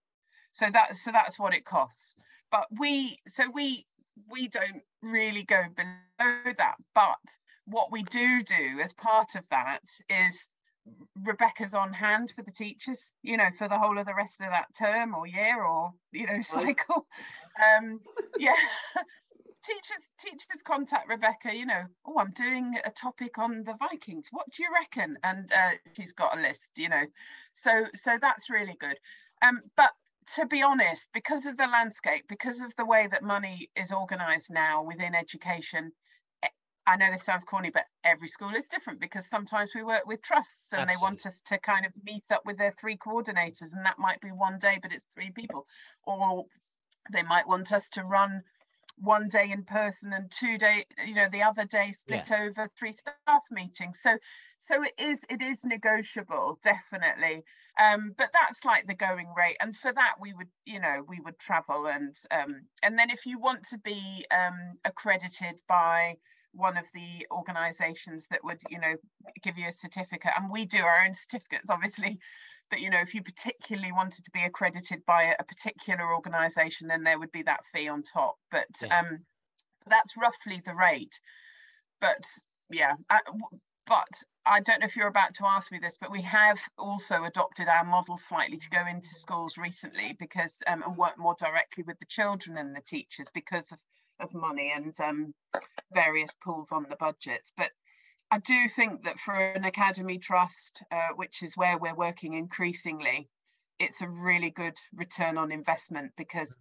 So 0.59 0.67
that 0.73 0.97
so 0.97 1.13
that's 1.13 1.39
what 1.39 1.55
it 1.55 1.65
costs. 1.65 2.17
But 2.51 2.67
we 2.81 3.21
so 3.29 3.45
we 3.55 3.87
we 4.29 4.49
don't 4.49 4.83
really 5.03 5.45
go 5.45 5.63
below 5.77 6.53
that. 6.59 6.75
But 6.97 7.19
what 7.67 7.93
we 7.93 8.03
do 8.03 8.43
do 8.43 8.81
as 8.83 8.93
part 8.95 9.37
of 9.37 9.45
that 9.51 9.85
is 10.09 10.49
Rebecca's 11.23 11.75
on 11.75 11.93
hand 11.93 12.33
for 12.35 12.43
the 12.43 12.51
teachers, 12.51 13.13
you 13.23 13.37
know, 13.37 13.51
for 13.57 13.69
the 13.69 13.79
whole 13.79 13.99
of 13.99 14.07
the 14.07 14.15
rest 14.15 14.41
of 14.41 14.49
that 14.51 14.67
term 14.77 15.15
or 15.15 15.29
year 15.29 15.63
or 15.63 15.93
you 16.11 16.27
know 16.27 16.43
cycle. 16.43 17.07
Um, 17.63 18.01
yeah, 18.37 18.57
teachers 19.65 20.11
teachers 20.19 20.63
contact 20.65 21.09
Rebecca, 21.09 21.55
you 21.55 21.67
know, 21.67 21.85
oh, 22.05 22.19
I'm 22.19 22.33
doing 22.33 22.77
a 22.85 22.91
topic 22.91 23.39
on 23.39 23.63
the 23.63 23.77
Vikings. 23.79 24.27
What 24.33 24.47
do 24.51 24.65
you 24.65 24.71
reckon? 24.75 25.19
And 25.23 25.53
uh, 25.53 25.71
she's 25.97 26.15
got 26.15 26.37
a 26.37 26.41
list, 26.41 26.71
you 26.77 26.89
know. 26.89 27.05
So 27.55 27.85
so 27.95 28.19
that's 28.21 28.51
really 28.51 28.77
good. 28.81 28.99
Um, 29.41 29.61
but 29.77 29.91
to 30.35 30.47
be 30.47 30.63
honest, 30.63 31.09
because 31.13 31.47
of 31.47 31.57
the 31.57 31.67
landscape, 31.67 32.27
because 32.29 32.61
of 32.61 32.75
the 32.77 32.87
way 32.87 33.09
that 33.11 33.23
money 33.23 33.71
is 33.77 33.93
organised 33.93 34.51
now 34.51 34.83
within 34.83 35.15
education, 35.15 35.93
I 36.87 36.97
know 36.97 37.11
this 37.13 37.25
sounds 37.25 37.45
corny, 37.45 37.71
but 37.71 37.85
every 38.03 38.29
school 38.29 38.55
is 38.55 38.67
different 38.69 38.99
because 38.99 39.29
sometimes 39.29 39.75
we 39.75 39.83
work 39.83 40.07
with 40.07 40.23
trusts 40.23 40.73
and 40.73 40.81
Absolutely. 40.81 40.95
they 40.95 41.03
want 41.03 41.27
us 41.27 41.43
to 41.43 41.59
kind 41.59 41.85
of 41.85 41.93
meet 42.03 42.25
up 42.31 42.47
with 42.47 42.57
their 42.57 42.73
three 42.73 42.97
coordinators, 42.97 43.75
and 43.75 43.85
that 43.85 43.99
might 43.99 44.21
be 44.23 44.31
one 44.31 44.59
day, 44.59 44.79
but 44.81 44.93
it's 44.93 45.05
three 45.05 45.31
people. 45.31 45.67
Or 46.05 46.47
they 47.13 47.23
might 47.23 47.47
want 47.47 47.73
us 47.73 47.91
to 47.91 48.05
run 48.05 48.43
one 49.01 49.29
day 49.29 49.51
in 49.51 49.65
person 49.65 50.13
and 50.13 50.31
two 50.31 50.59
day 50.59 50.85
you 51.07 51.15
know 51.15 51.29
the 51.31 51.43
other 51.43 51.65
day 51.65 51.93
split 51.93 52.25
yeah. 52.31 52.45
over 52.45 52.69
three 52.79 52.93
staff 52.93 53.43
meetings 53.51 54.01
so 54.03 54.17
so 54.61 54.83
it 54.83 54.93
is 54.99 55.21
it 55.31 55.41
is 55.43 55.65
negotiable 55.65 56.59
definitely 56.63 57.43
um 57.81 58.13
but 58.17 58.31
that's 58.33 58.65
like 58.65 58.87
the 58.87 58.95
going 58.95 59.29
rate 59.37 59.57
and 59.61 59.77
for 59.77 59.93
that 59.93 60.15
we 60.21 60.33
would 60.33 60.49
you 60.67 60.81
know 60.81 61.05
we 61.09 61.21
would 61.21 61.39
travel 61.39 61.87
and 61.87 62.17
um 62.31 62.63
and 62.83 62.99
then 62.99 63.11
if 63.11 63.27
you 63.27 63.39
want 63.39 63.67
to 63.69 63.79
be 63.79 64.27
um 64.31 64.79
accredited 64.85 65.61
by 65.69 66.17
one 66.53 66.77
of 66.77 66.85
the 66.95 67.27
organisations 67.31 68.27
that 68.29 68.43
would, 68.43 68.59
you 68.71 68.81
know, 68.81 68.95
give 69.43 69.59
you 69.59 69.69
a 69.69 69.73
certificate. 69.73 70.33
And 70.37 70.51
we 70.51 70.65
do 70.65 70.79
our 70.79 71.05
own 71.07 71.15
certificates, 71.15 71.67
obviously. 71.69 72.19
But 72.71 72.81
you 72.81 72.91
know, 72.91 73.01
if 73.01 73.15
you 73.15 73.23
particularly 73.23 73.93
wanted 73.93 74.25
to 74.25 74.31
be 74.33 74.43
accredited 74.43 75.05
by 75.07 75.35
a 75.39 75.45
particular 75.45 76.15
organisation, 76.15 76.89
then 76.89 77.03
there 77.05 77.19
would 77.19 77.33
be 77.33 77.43
that 77.43 77.65
fee 77.73 77.89
on 77.89 78.03
top. 78.03 78.37
But 78.51 78.67
yeah. 78.83 79.01
um, 79.01 79.21
that's 79.87 80.17
roughly 80.17 80.63
the 80.65 80.75
rate. 80.75 81.19
But 82.01 82.25
yeah, 82.71 82.95
I, 83.09 83.21
but 83.87 84.09
I 84.45 84.61
don't 84.61 84.81
know 84.81 84.87
if 84.87 84.97
you're 84.97 85.09
about 85.09 85.35
to 85.37 85.47
ask 85.47 85.73
me 85.73 85.79
this, 85.79 85.97
but 86.01 86.13
we 86.13 86.23
have 86.23 86.59
also 86.77 87.25
adopted 87.25 87.69
our 87.69 87.85
model 87.85 88.19
slightly 88.19 88.59
to 88.59 88.71
go 88.71 88.87
into 88.87 89.09
schools 89.09 89.57
recently 89.57 90.17
because 90.19 90.59
um, 90.67 90.83
and 90.87 90.97
work 90.97 91.19
more 91.19 91.37
directly 91.39 91.85
with 91.85 91.99
the 91.99 92.07
children 92.07 92.59
and 92.59 92.77
the 92.77 92.83
teachers 92.83 93.29
because 93.33 93.73
of, 93.73 93.79
of 94.21 94.35
money 94.35 94.73
and 94.75 94.95
um, 95.01 95.35
various 95.93 96.31
pools 96.45 96.69
on 96.71 96.87
the 96.89 96.97
budgets. 96.97 97.51
But 97.57 97.71
I 98.31 98.39
do 98.39 98.69
think 98.69 99.05
that 99.05 99.19
for 99.19 99.35
an 99.35 99.65
academy 99.65 100.19
trust, 100.19 100.83
uh, 100.91 101.09
which 101.17 101.43
is 101.43 101.57
where 101.57 101.79
we're 101.79 101.95
working 101.95 102.35
increasingly, 102.35 103.29
it's 103.79 104.03
a 104.03 104.09
really 104.09 104.51
good 104.51 104.77
return 104.95 105.39
on 105.39 105.51
investment 105.51 106.13
because 106.17 106.59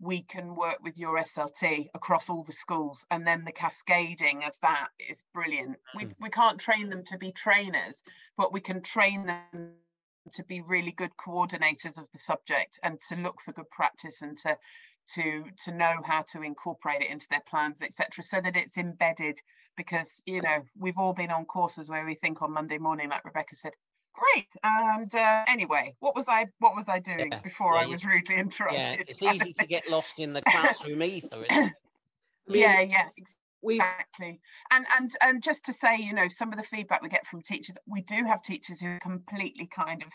we 0.00 0.22
can 0.22 0.54
work 0.54 0.78
with 0.80 0.96
your 0.96 1.18
SLT 1.18 1.88
across 1.92 2.30
all 2.30 2.44
the 2.44 2.52
schools 2.52 3.04
and 3.10 3.26
then 3.26 3.44
the 3.44 3.52
cascading 3.52 4.44
of 4.44 4.52
that 4.62 4.88
is 5.10 5.24
brilliant. 5.34 5.76
We, 5.96 6.04
hmm. 6.04 6.12
we 6.20 6.30
can't 6.30 6.60
train 6.60 6.88
them 6.88 7.02
to 7.06 7.18
be 7.18 7.32
trainers, 7.32 8.00
but 8.36 8.52
we 8.52 8.60
can 8.60 8.82
train 8.82 9.26
them 9.26 9.72
to 10.34 10.44
be 10.44 10.60
really 10.60 10.92
good 10.92 11.12
coordinators 11.16 11.98
of 11.98 12.06
the 12.12 12.18
subject 12.18 12.78
and 12.82 13.00
to 13.08 13.16
look 13.16 13.40
for 13.40 13.52
good 13.52 13.70
practice 13.70 14.22
and 14.22 14.36
to 14.38 14.56
to 15.14 15.44
to 15.64 15.72
know 15.72 16.02
how 16.04 16.20
to 16.20 16.42
incorporate 16.42 17.00
it 17.00 17.10
into 17.10 17.26
their 17.30 17.42
plans 17.48 17.80
etc 17.80 18.22
so 18.22 18.38
that 18.38 18.56
it's 18.56 18.76
embedded 18.76 19.40
because 19.78 20.10
you 20.26 20.42
know 20.42 20.62
we've 20.76 20.98
all 20.98 21.14
been 21.14 21.30
on 21.30 21.46
courses 21.46 21.88
where 21.88 22.04
we 22.04 22.14
think 22.16 22.42
on 22.42 22.52
monday 22.52 22.76
morning 22.76 23.08
like 23.08 23.24
rebecca 23.24 23.56
said 23.56 23.72
great. 24.34 24.48
And 24.64 25.14
uh, 25.14 25.44
anyway 25.46 25.94
what 26.00 26.14
was 26.14 26.28
i 26.28 26.46
what 26.58 26.74
was 26.74 26.86
i 26.88 26.98
doing 26.98 27.28
yeah. 27.30 27.38
before 27.38 27.74
yeah, 27.74 27.82
i 27.82 27.86
was 27.86 28.04
rudely 28.04 28.34
interrupted? 28.38 28.80
yeah, 28.80 28.96
it's 29.06 29.22
easy 29.22 29.52
to 29.54 29.66
get 29.66 29.88
lost 29.88 30.18
in 30.18 30.32
the 30.34 30.42
classroom 30.42 31.02
ether 31.02 31.44
isn't 31.48 31.66
it? 31.66 31.72
Yeah 32.50 32.80
yeah 32.80 33.08
exactly. 33.62 34.40
And 34.70 34.86
and 34.96 35.10
and 35.20 35.42
just 35.42 35.64
to 35.66 35.72
say 35.72 35.96
you 35.96 36.14
know 36.14 36.28
some 36.28 36.52
of 36.52 36.58
the 36.58 36.64
feedback 36.64 37.02
we 37.02 37.08
get 37.08 37.26
from 37.26 37.42
teachers 37.42 37.76
we 37.86 38.02
do 38.02 38.24
have 38.24 38.42
teachers 38.42 38.80
who 38.80 38.88
are 38.88 38.98
completely 39.00 39.68
kind 39.74 40.02
of 40.02 40.08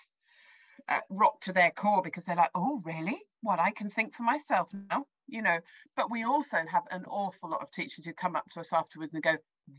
uh, 0.89 0.99
rock 1.10 1.39
to 1.41 1.54
their 1.54 1.71
core 1.71 2.02
because 2.02 2.23
they're 2.23 2.36
like 2.36 2.52
oh 2.56 2.82
really? 2.86 3.21
What 3.41 3.60
I 3.60 3.71
can 3.71 3.89
think 3.89 4.15
for 4.15 4.23
myself 4.23 4.69
now, 4.89 5.06
you 5.28 5.41
know. 5.41 5.60
But 5.95 6.10
we 6.10 6.23
also 6.23 6.58
have 6.69 6.84
an 6.91 7.04
awful 7.08 7.49
lot 7.49 7.62
of 7.62 7.71
teachers 7.71 8.06
who 8.06 8.13
come 8.13 8.36
up 8.36 8.49
to 8.52 8.62
us 8.62 8.73
afterwards 8.73 9.13
and 9.13 9.23
go, 9.23 9.36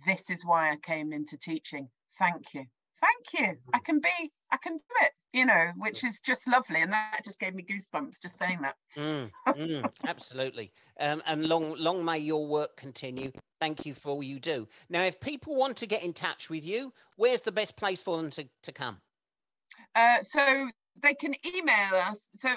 This 0.07 0.31
is 0.31 0.44
why 0.44 0.70
I 0.70 0.77
came 0.77 1.12
into 1.12 1.37
teaching. 1.37 1.88
Thank 2.18 2.55
you. 2.55 2.64
Thank 3.01 3.42
you. 3.42 3.57
I 3.75 3.79
can 3.81 4.01
be, 4.01 4.33
I 4.51 4.57
can 4.57 4.77
do 4.77 4.83
it, 5.03 5.12
you 5.33 5.44
know, 5.44 5.73
which 5.77 6.05
is 6.05 6.20
just 6.20 6.49
lovely. 6.49 6.81
And 6.81 6.92
that 6.92 7.20
just 7.25 7.38
gave 7.38 7.55
me 7.55 7.64
goosebumps 7.64 8.20
just 8.23 8.38
saying 8.38 8.61
that. 8.62 8.77
Mm, 8.97 9.31
mm, 9.49 9.92
absolutely. 10.07 10.73
Um, 10.99 11.23
and 11.27 11.47
long, 11.47 11.75
long 11.79 12.05
may 12.05 12.18
your 12.18 12.47
work 12.47 12.77
continue. 12.77 13.31
Thank 13.61 13.85
you 13.85 13.94
for 13.94 14.11
all 14.11 14.23
you 14.23 14.40
do. 14.40 14.68
Now, 14.88 15.03
if 15.03 15.20
people 15.20 15.55
want 15.55 15.77
to 15.79 15.87
get 15.87 16.03
in 16.03 16.12
touch 16.12 16.49
with 16.49 16.64
you, 16.64 16.92
where's 17.16 17.42
the 17.42 17.53
best 17.53 17.77
place 17.77 18.03
for 18.03 18.16
them 18.16 18.31
to, 18.31 18.49
to 18.62 18.73
come? 18.73 18.99
Uh, 19.94 20.23
so 20.23 20.68
they 21.03 21.14
can 21.14 21.35
email 21.47 21.94
us. 21.94 22.29
So 22.35 22.51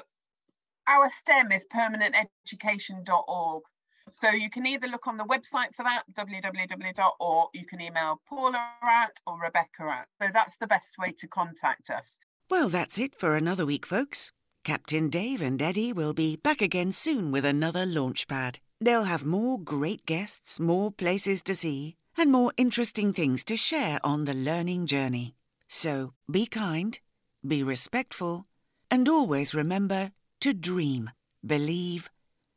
our 0.87 1.09
STEM 1.09 1.51
is 1.51 1.65
permanenteducation.org. 1.73 3.63
So 4.11 4.29
you 4.29 4.49
can 4.49 4.65
either 4.65 4.87
look 4.87 5.07
on 5.07 5.17
the 5.17 5.25
website 5.25 5.75
for 5.75 5.83
that, 5.83 6.03
www. 6.13 7.11
or 7.19 7.49
you 7.53 7.65
can 7.65 7.81
email 7.81 8.21
Paula 8.27 8.71
at 8.81 9.19
or 9.25 9.39
Rebecca 9.39 9.83
at. 9.83 10.07
So 10.21 10.29
that's 10.33 10.57
the 10.57 10.67
best 10.67 10.97
way 10.97 11.11
to 11.19 11.27
contact 11.27 11.89
us. 11.89 12.17
Well, 12.49 12.69
that's 12.69 12.97
it 12.97 13.15
for 13.15 13.35
another 13.35 13.65
week, 13.65 13.85
folks. 13.85 14.31
Captain 14.63 15.09
Dave 15.09 15.41
and 15.41 15.61
Eddie 15.61 15.93
will 15.93 16.13
be 16.13 16.37
back 16.37 16.61
again 16.61 16.91
soon 16.91 17.31
with 17.31 17.45
another 17.45 17.85
launchpad. 17.85 18.59
They'll 18.79 19.03
have 19.03 19.25
more 19.25 19.59
great 19.59 20.05
guests, 20.05 20.59
more 20.59 20.91
places 20.91 21.41
to 21.43 21.55
see, 21.55 21.95
and 22.17 22.31
more 22.31 22.53
interesting 22.57 23.13
things 23.13 23.43
to 23.45 23.57
share 23.57 23.99
on 24.03 24.25
the 24.25 24.33
learning 24.33 24.87
journey. 24.87 25.35
So 25.67 26.13
be 26.29 26.45
kind, 26.45 26.99
be 27.45 27.63
respectful, 27.63 28.45
and 28.89 29.07
always 29.07 29.53
remember 29.53 30.11
to 30.41 30.53
dream, 30.53 31.11
believe, 31.45 32.09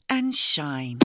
and 0.08 0.34
shine. 0.34 0.98